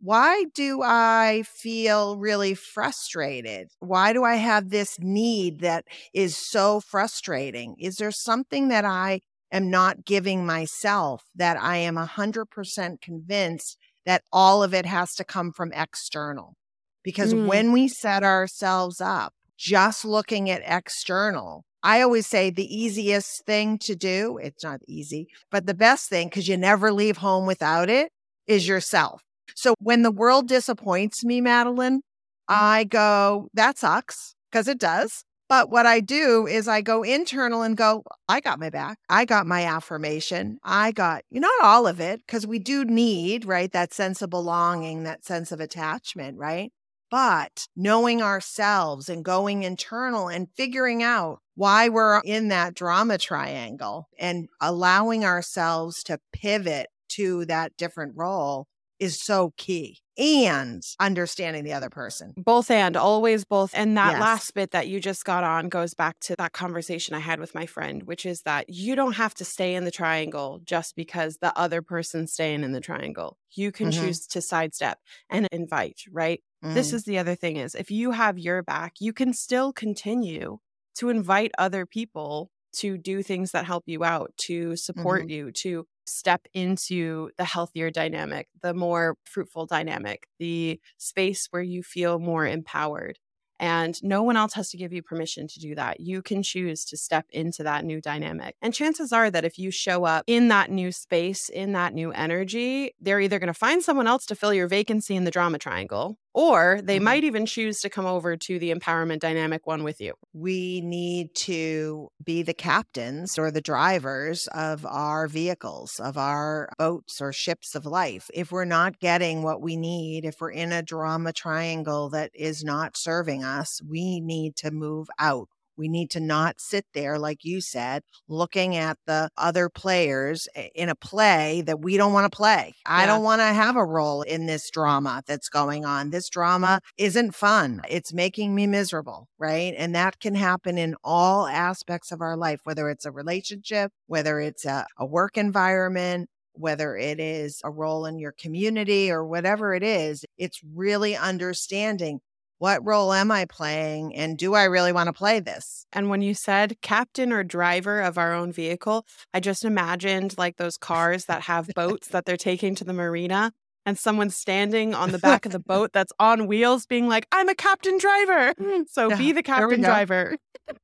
why 0.00 0.46
do 0.52 0.80
I 0.82 1.44
feel 1.46 2.16
really 2.16 2.54
frustrated? 2.54 3.68
Why 3.78 4.12
do 4.12 4.24
I 4.24 4.34
have 4.34 4.70
this 4.70 4.96
need 4.98 5.60
that 5.60 5.84
is 6.12 6.36
so 6.36 6.80
frustrating? 6.80 7.76
Is 7.78 7.96
there 7.96 8.10
something 8.10 8.66
that 8.68 8.84
I 8.84 9.20
am 9.52 9.70
not 9.70 10.04
giving 10.04 10.46
myself 10.46 11.24
that 11.34 11.56
I 11.60 11.76
am 11.78 11.96
100% 11.96 13.00
convinced 13.00 13.78
that 14.06 14.22
all 14.32 14.62
of 14.62 14.74
it 14.74 14.86
has 14.86 15.14
to 15.16 15.24
come 15.24 15.52
from 15.52 15.72
external. 15.72 16.54
Because 17.02 17.32
mm. 17.32 17.46
when 17.46 17.72
we 17.72 17.88
set 17.88 18.22
ourselves 18.22 19.00
up 19.00 19.32
just 19.56 20.04
looking 20.04 20.50
at 20.50 20.62
external, 20.64 21.64
I 21.82 22.02
always 22.02 22.26
say 22.26 22.50
the 22.50 22.74
easiest 22.74 23.44
thing 23.46 23.78
to 23.78 23.96
do, 23.96 24.38
it's 24.38 24.62
not 24.62 24.80
easy, 24.86 25.28
but 25.50 25.66
the 25.66 25.74
best 25.74 26.08
thing, 26.10 26.28
because 26.28 26.46
you 26.46 26.56
never 26.56 26.92
leave 26.92 27.18
home 27.18 27.46
without 27.46 27.88
it, 27.88 28.12
is 28.46 28.68
yourself. 28.68 29.22
So 29.54 29.74
when 29.78 30.02
the 30.02 30.10
world 30.10 30.46
disappoints 30.46 31.24
me, 31.24 31.40
Madeline, 31.40 31.98
mm. 31.98 32.00
I 32.48 32.84
go, 32.84 33.48
that 33.54 33.78
sucks, 33.78 34.34
because 34.50 34.68
it 34.68 34.78
does. 34.78 35.24
But 35.50 35.68
what 35.68 35.84
I 35.84 35.98
do 35.98 36.46
is 36.46 36.68
I 36.68 36.80
go 36.80 37.02
internal 37.02 37.62
and 37.62 37.76
go, 37.76 38.04
I 38.28 38.38
got 38.38 38.60
my 38.60 38.70
back. 38.70 38.98
I 39.08 39.24
got 39.24 39.48
my 39.48 39.64
affirmation. 39.64 40.58
I 40.62 40.92
got, 40.92 41.24
you 41.28 41.40
know 41.40 41.50
not 41.58 41.66
all 41.66 41.88
of 41.88 41.98
it, 41.98 42.20
because 42.24 42.46
we 42.46 42.60
do 42.60 42.84
need, 42.84 43.44
right, 43.44 43.72
that 43.72 43.92
sense 43.92 44.22
of 44.22 44.30
belonging, 44.30 45.02
that 45.02 45.24
sense 45.24 45.50
of 45.50 45.58
attachment, 45.58 46.38
right? 46.38 46.72
But 47.10 47.66
knowing 47.74 48.22
ourselves 48.22 49.08
and 49.08 49.24
going 49.24 49.64
internal 49.64 50.28
and 50.28 50.46
figuring 50.56 51.02
out 51.02 51.40
why 51.56 51.88
we're 51.88 52.20
in 52.20 52.46
that 52.48 52.74
drama 52.74 53.18
triangle 53.18 54.06
and 54.16 54.48
allowing 54.60 55.24
ourselves 55.24 56.04
to 56.04 56.20
pivot 56.32 56.86
to 57.08 57.44
that 57.46 57.76
different 57.76 58.12
role 58.14 58.68
is 59.00 59.20
so 59.20 59.52
key 59.56 59.98
and 60.20 60.84
understanding 61.00 61.64
the 61.64 61.72
other 61.72 61.90
person. 61.90 62.36
Both 62.36 62.70
and 62.70 62.96
always 62.96 63.44
both. 63.44 63.74
And 63.74 63.96
that 63.96 64.16
Yes. 64.16 64.16
last 64.16 64.54
bit 64.54 64.70
that 64.70 64.88
you 64.88 65.00
just 65.00 65.24
got 65.24 65.44
on 65.44 65.68
goes 65.68 65.94
back 65.94 66.20
to 66.20 66.36
that 66.38 66.52
conversation 66.52 67.14
I 67.14 67.18
had 67.18 67.40
with 67.40 67.54
my 67.54 67.66
friend, 67.66 68.04
which 68.04 68.24
is 68.24 68.42
that 68.42 68.70
you 68.70 68.94
don't 68.94 69.14
have 69.14 69.34
to 69.34 69.44
stay 69.44 69.74
in 69.74 69.84
the 69.84 69.90
triangle 69.90 70.60
just 70.64 70.94
because 70.96 71.38
the 71.38 71.56
other 71.58 71.82
person's 71.82 72.32
staying 72.32 72.62
in 72.62 72.72
the 72.72 72.80
triangle. 72.80 73.36
You 73.50 73.72
can 73.72 73.90
Mhm. 73.90 73.90
choose 73.90 74.26
to 74.28 74.40
sidestep 74.40 75.00
and 75.28 75.48
invite, 75.52 76.02
right? 76.10 76.42
This 76.72 76.92
Mhm. 76.92 76.94
is 76.94 77.04
the 77.04 77.18
other 77.18 77.34
thing 77.34 77.56
is 77.56 77.74
if 77.74 77.90
you 77.90 78.12
have 78.12 78.38
your 78.38 78.62
back, 78.62 78.94
you 79.00 79.12
can 79.12 79.32
still 79.34 79.72
continue 79.72 80.58
to 80.94 81.08
invite 81.08 81.50
other 81.58 81.84
people 81.84 82.50
to 82.76 82.96
do 82.96 83.22
things 83.22 83.50
that 83.50 83.64
help 83.66 83.82
you 83.86 84.04
out, 84.04 84.32
to 84.36 84.76
support 84.76 85.24
you, 85.28 85.50
to 85.50 85.86
step 86.10 86.46
into 86.52 87.30
the 87.38 87.44
healthier 87.44 87.90
dynamic, 87.90 88.48
the 88.62 88.74
more 88.74 89.16
fruitful 89.24 89.66
dynamic, 89.66 90.26
the 90.38 90.80
space 90.98 91.46
where 91.50 91.62
you 91.62 91.82
feel 91.82 92.18
more 92.18 92.46
empowered. 92.46 93.18
And 93.60 94.02
no 94.02 94.22
one 94.22 94.38
else 94.38 94.54
has 94.54 94.70
to 94.70 94.78
give 94.78 94.90
you 94.90 95.02
permission 95.02 95.46
to 95.46 95.60
do 95.60 95.74
that. 95.74 96.00
You 96.00 96.22
can 96.22 96.42
choose 96.42 96.82
to 96.86 96.96
step 96.96 97.26
into 97.28 97.62
that 97.64 97.84
new 97.84 98.00
dynamic. 98.00 98.56
And 98.62 98.72
chances 98.72 99.12
are 99.12 99.30
that 99.30 99.44
if 99.44 99.58
you 99.58 99.70
show 99.70 100.06
up 100.06 100.24
in 100.26 100.48
that 100.48 100.70
new 100.70 100.90
space, 100.90 101.50
in 101.50 101.72
that 101.72 101.92
new 101.92 102.10
energy, 102.10 102.94
they're 103.02 103.20
either 103.20 103.38
going 103.38 103.48
to 103.48 103.54
find 103.54 103.82
someone 103.82 104.06
else 104.06 104.24
to 104.26 104.34
fill 104.34 104.54
your 104.54 104.66
vacancy 104.66 105.14
in 105.14 105.24
the 105.24 105.30
drama 105.30 105.58
triangle, 105.58 106.16
or 106.34 106.80
they 106.82 106.98
Mhm. 106.98 107.00
might 107.00 107.24
even 107.24 107.46
choose 107.46 107.80
to 107.80 107.90
come 107.90 108.06
over 108.06 108.36
to 108.36 108.58
the 108.58 108.72
empowerment 108.72 109.20
dynamic 109.20 109.66
one 109.66 109.82
with 109.84 110.00
you. 110.00 110.14
we 110.32 110.80
need 110.82 111.34
to 111.34 112.08
be 112.22 112.42
the 112.42 112.54
captains 112.54 113.36
or 113.36 113.50
the 113.50 113.60
drivers 113.60 114.46
of 114.48 114.86
our 114.86 115.26
vehicles, 115.26 115.98
of 115.98 116.16
our 116.16 116.70
boats 116.78 117.20
or 117.20 117.32
ships 117.32 117.74
of 117.74 117.84
life. 117.84 118.30
If 118.32 118.52
we're 118.52 118.64
not 118.64 119.00
getting 119.00 119.42
what 119.42 119.60
we 119.60 119.76
need, 119.76 120.24
if 120.24 120.40
we're 120.40 120.52
in 120.52 120.70
a 120.72 120.82
drama 120.82 121.32
triangle 121.32 122.10
that 122.10 122.30
is 122.34 122.62
not 122.62 122.96
serving 122.96 123.42
us, 123.42 123.80
we 123.82 124.20
need 124.20 124.54
to 124.56 124.70
move 124.70 125.08
out. 125.18 125.48
We 125.80 125.88
need 125.88 126.10
to 126.10 126.20
not 126.20 126.60
sit 126.60 126.84
there, 126.92 127.18
like 127.18 127.42
you 127.42 127.62
said, 127.62 128.02
looking 128.28 128.76
at 128.76 128.98
the 129.06 129.30
other 129.38 129.70
players 129.70 130.46
in 130.74 130.90
a 130.90 130.94
play 130.94 131.62
that 131.62 131.80
we 131.80 131.96
don't 131.96 132.12
want 132.12 132.30
to 132.30 132.36
play. 132.36 132.74
I 132.84 133.06
don't 133.06 133.22
want 133.22 133.40
to 133.40 133.46
have 133.46 133.76
a 133.76 133.84
role 133.84 134.20
in 134.20 134.44
this 134.44 134.68
drama 134.68 135.22
that's 135.26 135.48
going 135.48 135.86
on. 135.86 136.10
This 136.10 136.28
drama 136.28 136.82
isn't 136.98 137.34
fun. 137.34 137.80
It's 137.88 138.12
making 138.12 138.54
me 138.54 138.66
miserable, 138.66 139.28
right? 139.38 139.72
And 139.74 139.94
that 139.94 140.20
can 140.20 140.34
happen 140.34 140.76
in 140.76 140.96
all 141.02 141.46
aspects 141.46 142.12
of 142.12 142.20
our 142.20 142.36
life, 142.36 142.60
whether 142.64 142.90
it's 142.90 143.06
a 143.06 143.10
relationship, 143.10 143.90
whether 144.06 144.38
it's 144.38 144.66
a, 144.66 144.84
a 144.98 145.06
work 145.06 145.38
environment, 145.38 146.28
whether 146.52 146.94
it 146.94 147.18
is 147.18 147.62
a 147.64 147.70
role 147.70 148.04
in 148.04 148.18
your 148.18 148.32
community 148.32 149.10
or 149.10 149.24
whatever 149.24 149.72
it 149.72 149.82
is. 149.82 150.26
It's 150.36 150.60
really 150.74 151.16
understanding 151.16 152.20
what 152.60 152.86
role 152.86 153.10
am 153.14 153.30
I 153.30 153.46
playing 153.46 154.14
and 154.14 154.36
do 154.36 154.54
I 154.54 154.64
really 154.64 154.92
want 154.92 155.06
to 155.06 155.14
play 155.14 155.40
this? 155.40 155.86
And 155.94 156.10
when 156.10 156.20
you 156.20 156.34
said 156.34 156.76
captain 156.82 157.32
or 157.32 157.42
driver 157.42 158.02
of 158.02 158.18
our 158.18 158.34
own 158.34 158.52
vehicle, 158.52 159.06
I 159.32 159.40
just 159.40 159.64
imagined 159.64 160.36
like 160.36 160.58
those 160.58 160.76
cars 160.76 161.24
that 161.24 161.42
have 161.42 161.70
boats 161.74 162.08
that 162.08 162.26
they're 162.26 162.36
taking 162.36 162.74
to 162.74 162.84
the 162.84 162.92
marina 162.92 163.52
and 163.86 163.98
someone 163.98 164.28
standing 164.28 164.94
on 164.94 165.10
the 165.10 165.18
back 165.18 165.46
of 165.46 165.52
the 165.52 165.58
boat 165.66 165.94
that's 165.94 166.12
on 166.20 166.46
wheels 166.46 166.84
being 166.84 167.08
like, 167.08 167.26
I'm 167.32 167.48
a 167.48 167.54
captain 167.54 167.96
driver. 167.96 168.52
Mm. 168.60 168.84
So 168.90 169.08
Yeah, 169.08 169.16
be 169.16 169.32
the 169.32 169.42
captain 169.42 169.80
driver. 169.80 170.36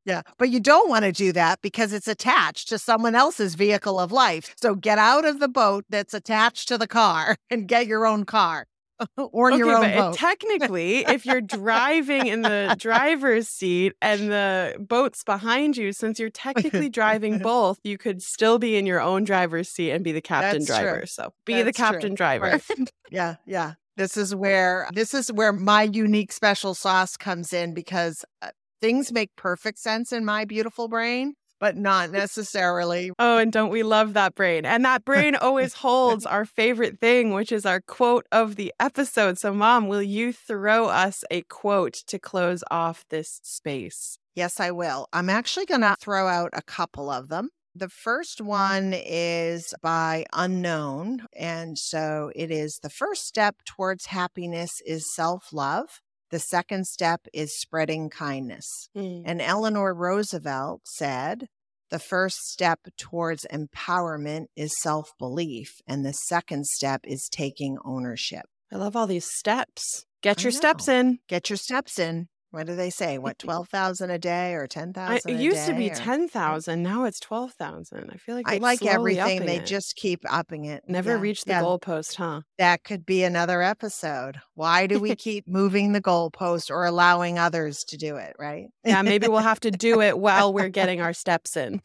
Yeah. 0.07 0.23
But 0.39 0.49
you 0.49 0.61
don't 0.61 0.89
want 0.89 1.05
to 1.05 1.13
do 1.13 1.31
that 1.33 1.61
because 1.61 1.93
it's 1.93 2.09
attached 2.09 2.69
to 2.71 2.79
someone 2.79 3.15
else's 3.15 3.55
vehicle 3.55 4.01
of 4.01 4.13
life. 4.13 4.55
So 4.57 4.75
get 4.75 4.97
out 4.97 5.27
of 5.27 5.41
the 5.41 5.49
boat 5.49 5.85
that's 5.91 6.15
attached 6.15 6.69
to 6.69 6.79
the 6.79 6.89
car 6.89 7.37
and 7.51 7.69
get 7.69 7.87
your 7.87 8.07
own 8.07 8.25
car 8.25 8.67
or 9.17 9.51
your 9.51 9.75
own 9.77 9.93
boat. 9.93 10.15
technically, 10.15 10.99
if 10.99 11.27
you're 11.27 11.41
driving 11.41 12.27
in 12.27 12.43
the 12.43 12.75
driver's 12.79 13.49
seat 13.49 13.95
and 14.01 14.31
the 14.31 14.77
boat's 14.79 15.23
behind 15.25 15.77
you, 15.77 15.93
since 15.93 16.19
you're 16.19 16.31
technically 16.31 16.89
driving 16.89 17.39
both, 17.43 17.79
you 17.85 17.99
could 17.99 18.23
still 18.23 18.59
be 18.59 18.77
in 18.77 18.87
your 18.87 19.01
own 19.01 19.25
driver's 19.25 19.69
seat 19.69 19.91
and 19.91 20.03
be 20.05 20.13
the 20.13 20.21
captain 20.21 20.61
That's 20.61 20.67
true. 20.67 20.77
driver. 20.77 21.07
So 21.07 21.33
be 21.45 21.55
the 21.55 21.65
That's 21.65 21.77
true. 21.77 21.87
captain 21.87 22.15
driver. 22.15 22.47
Right. 22.47 22.91
yeah. 23.11 23.37
Yeah. 23.47 23.75
This 23.97 24.17
is 24.17 24.35
where 24.35 24.89
this 24.93 25.15
is 25.15 25.33
where 25.33 25.53
my 25.53 25.85
unique 25.85 26.31
special 26.31 26.75
sauce 26.75 27.17
comes 27.17 27.53
in 27.55 27.73
because 27.73 28.25
uh, 28.43 28.51
things 28.81 29.11
make 29.11 29.35
perfect 29.37 29.79
sense 29.79 30.13
in 30.13 30.25
my 30.25 30.45
beautiful 30.45 30.87
brain, 30.89 31.35
but 31.61 31.77
not 31.77 32.11
necessarily 32.11 33.11
Oh, 33.19 33.39
and 33.39 33.53
don't 33.53 33.71
we 33.71 33.83
love 33.83 34.15
that 34.15 34.35
brain? 34.35 34.65
And 34.65 34.85
that 34.85 35.05
brain 35.05 35.35
always 35.41 35.75
holds 35.75 36.27
our 36.27 36.45
favorite 36.45 37.01
thing, 37.01 37.33
which 37.33 37.53
is 37.53 37.67
our 37.67 37.81
quote 37.81 38.27
of 38.33 38.57
the 38.57 38.73
episode. 38.79 39.39
So, 39.39 39.53
Mom, 39.53 39.89
will 39.89 40.03
you 40.03 40.33
throw 40.33 40.87
us 40.87 41.25
a 41.31 41.43
quote 41.43 41.95
to 42.07 42.19
close 42.19 42.63
off 42.71 43.05
this 43.09 43.41
space? 43.43 44.19
Yes, 44.35 44.61
I 44.61 44.71
will. 44.71 45.09
I'm 45.13 45.31
actually 45.31 45.67
going 45.67 45.81
to 45.81 45.97
throw 45.99 46.29
out 46.29 46.51
a 46.53 46.63
couple 46.63 47.11
of 47.11 47.29
them. 47.29 47.49
The 47.75 47.89
first 47.91 48.39
mm-hmm. 48.39 48.47
one 48.47 48.95
is 48.95 49.75
by 49.83 50.25
Unknown. 50.33 51.27
And 51.35 51.79
so 51.79 52.33
it 52.35 52.51
is 52.51 52.79
the 52.83 52.91
first 52.91 53.27
step 53.27 53.57
towards 53.67 54.07
happiness 54.07 54.81
is 54.87 55.15
self 55.15 55.53
love. 55.53 56.01
The 56.31 56.39
second 56.39 56.87
step 56.87 57.27
is 57.33 57.59
spreading 57.59 58.11
kindness. 58.11 58.89
Mm. 58.97 59.23
And 59.25 59.43
Eleanor 59.43 59.95
Roosevelt 59.95 60.83
said, 60.85 61.49
the 61.91 61.99
first 62.01 62.39
step 62.49 62.81
towards 62.99 63.47
empowerment 63.53 64.47
is 64.57 64.75
self 64.81 65.13
belief. 65.19 65.81
And 65.87 66.05
the 66.05 66.13
second 66.13 66.67
step 66.67 67.03
is 67.05 67.29
taking 67.31 67.79
ownership. 67.85 68.47
I 68.73 68.77
love 68.77 68.97
all 68.97 69.07
these 69.07 69.31
steps. 69.31 70.05
Get 70.23 70.43
your 70.43 70.51
steps 70.51 70.89
in. 70.89 71.21
Get 71.29 71.49
your 71.49 71.57
steps 71.57 72.01
in. 72.01 72.29
What 72.57 72.67
do 72.67 72.75
they 72.75 72.89
say? 72.89 73.19
What, 73.19 73.39
12,000 73.41 74.11
a 74.11 74.19
day 74.19 74.55
or 74.55 74.63
I, 74.63 74.67
10,000 74.67 75.31
it 75.31 75.39
used 75.41 75.67
to 75.67 75.75
be 75.75 75.91
or- 75.91 75.95
10,000. 75.95 76.83
Now 76.83 77.05
it's 77.05 77.21
12,000. 77.21 78.11
I 78.11 78.17
feel 78.17 78.35
like 78.35 78.49
I 78.49 78.57
like 78.57 78.83
everything. 78.85 79.45
They 79.45 79.57
it. 79.59 79.67
just 79.67 79.95
keep 79.97 80.21
upping 80.27 80.65
it. 80.65 80.83
never 80.89 81.11
Yeah, 81.11 81.21
reach 81.21 81.45
the 81.45 81.51
yeah, 81.53 81.61
goalpost, 81.63 82.15
huh? 82.17 82.41
That 82.57 82.83
could 82.83 83.05
be 83.05 83.25
another 83.25 83.61
episode. 83.61 84.41
Why 84.55 84.87
do 84.87 84.99
we 84.99 85.15
keep 85.27 85.47
moving 85.47 85.93
the 85.93 86.01
goalpost 86.01 86.71
or 86.71 86.87
allowing 86.87 87.39
others 87.39 87.85
to 87.89 87.99
do 87.99 88.17
it? 88.17 88.35
Right? 88.39 88.69
Yeah, 88.87 89.03
maybe 89.03 89.29
we'll 89.29 89.41
have 89.41 89.61
to 89.61 89.71
do 89.71 90.01
it 90.01 90.19
while 90.19 90.55
we're 90.55 90.69
getting 90.81 91.03
our 91.03 91.13
steps 91.13 91.59
in. 91.59 91.83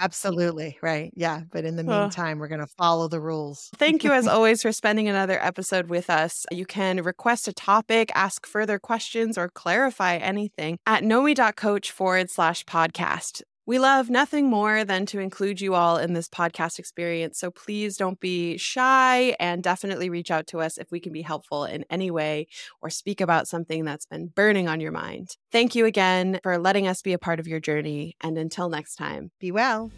Absolutely. 0.00 0.78
Right. 0.82 1.12
Yeah. 1.14 1.42
But 1.52 1.64
in 1.64 1.76
the 1.76 1.82
Oh. 1.82 2.00
meantime, 2.02 2.38
we're 2.40 2.48
going 2.48 2.60
to 2.60 2.66
follow 2.66 3.06
the 3.08 3.20
rules. 3.20 3.68
Thank 3.76 4.02
you, 4.04 4.10
as 4.12 4.26
always, 4.26 4.62
for 4.62 4.72
spending 4.72 5.08
another 5.08 5.38
episode 5.42 5.88
with 5.88 6.08
us. 6.10 6.44
You 6.50 6.64
can 6.66 7.02
request 7.02 7.46
a 7.46 7.52
topic, 7.52 8.10
ask 8.14 8.46
further 8.46 8.78
questions, 8.78 9.36
or 9.38 9.48
clarify 9.48 9.91
anything 10.00 10.78
at 10.86 11.02
knomii.coach 11.02 11.90
forward 11.90 12.30
slash 12.30 12.64
podcast. 12.64 13.42
We 13.64 13.78
love 13.78 14.10
nothing 14.10 14.50
more 14.50 14.84
than 14.84 15.06
to 15.06 15.20
include 15.20 15.60
you 15.60 15.74
all 15.74 15.96
in 15.96 16.14
this 16.14 16.28
podcast 16.28 16.80
experience. 16.80 17.38
So 17.38 17.52
please 17.52 17.96
don't 17.96 18.18
be 18.18 18.56
shy 18.56 19.36
and 19.38 19.62
definitely 19.62 20.10
reach 20.10 20.32
out 20.32 20.48
to 20.48 20.58
us 20.58 20.78
if 20.78 20.90
we 20.90 20.98
can 20.98 21.12
be 21.12 21.22
helpful 21.22 21.64
in 21.64 21.84
any 21.88 22.10
way 22.10 22.48
or 22.80 22.90
speak 22.90 23.20
about 23.20 23.46
something 23.46 23.84
that's 23.84 24.06
been 24.06 24.26
burning 24.26 24.66
on 24.66 24.80
your 24.80 24.90
mind. 24.90 25.36
Thank 25.52 25.76
you 25.76 25.86
again 25.86 26.40
for 26.42 26.58
letting 26.58 26.88
us 26.88 27.02
be 27.02 27.12
a 27.12 27.18
part 27.18 27.38
of 27.38 27.46
your 27.46 27.60
journey. 27.60 28.16
And 28.20 28.36
until 28.36 28.68
next 28.68 28.96
time. 28.96 29.30
Be 29.38 29.52
well. 29.52 29.92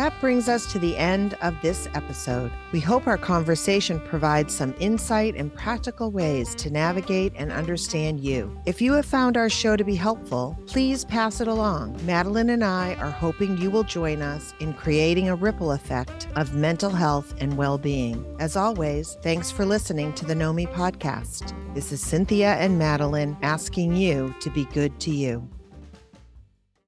That 0.00 0.18
brings 0.18 0.48
us 0.48 0.64
to 0.72 0.78
the 0.78 0.96
end 0.96 1.34
of 1.42 1.60
this 1.60 1.86
episode. 1.92 2.50
We 2.72 2.80
hope 2.80 3.06
our 3.06 3.18
conversation 3.18 4.00
provides 4.00 4.54
some 4.54 4.74
insight 4.80 5.34
and 5.36 5.54
practical 5.54 6.10
ways 6.10 6.54
to 6.54 6.70
navigate 6.70 7.34
and 7.36 7.52
understand 7.52 8.20
you. 8.20 8.58
If 8.64 8.80
you 8.80 8.94
have 8.94 9.04
found 9.04 9.36
our 9.36 9.50
show 9.50 9.76
to 9.76 9.84
be 9.84 9.94
helpful, 9.94 10.58
please 10.64 11.04
pass 11.04 11.42
it 11.42 11.48
along. 11.48 12.00
Madeline 12.06 12.48
and 12.48 12.64
I 12.64 12.94
are 12.94 13.10
hoping 13.10 13.58
you 13.58 13.70
will 13.70 13.84
join 13.84 14.22
us 14.22 14.54
in 14.58 14.72
creating 14.72 15.28
a 15.28 15.36
ripple 15.36 15.72
effect 15.72 16.28
of 16.34 16.54
mental 16.54 16.88
health 16.88 17.34
and 17.38 17.58
well 17.58 17.76
being. 17.76 18.24
As 18.38 18.56
always, 18.56 19.18
thanks 19.20 19.50
for 19.50 19.66
listening 19.66 20.14
to 20.14 20.24
the 20.24 20.32
Knomii 20.32 20.72
podcast. 20.72 21.52
This 21.74 21.92
is 21.92 22.00
Cynthia 22.00 22.54
and 22.54 22.78
Madeline 22.78 23.36
asking 23.42 23.96
you 23.96 24.34
to 24.40 24.48
be 24.48 24.64
good 24.64 24.98
to 25.00 25.10
you. 25.10 25.46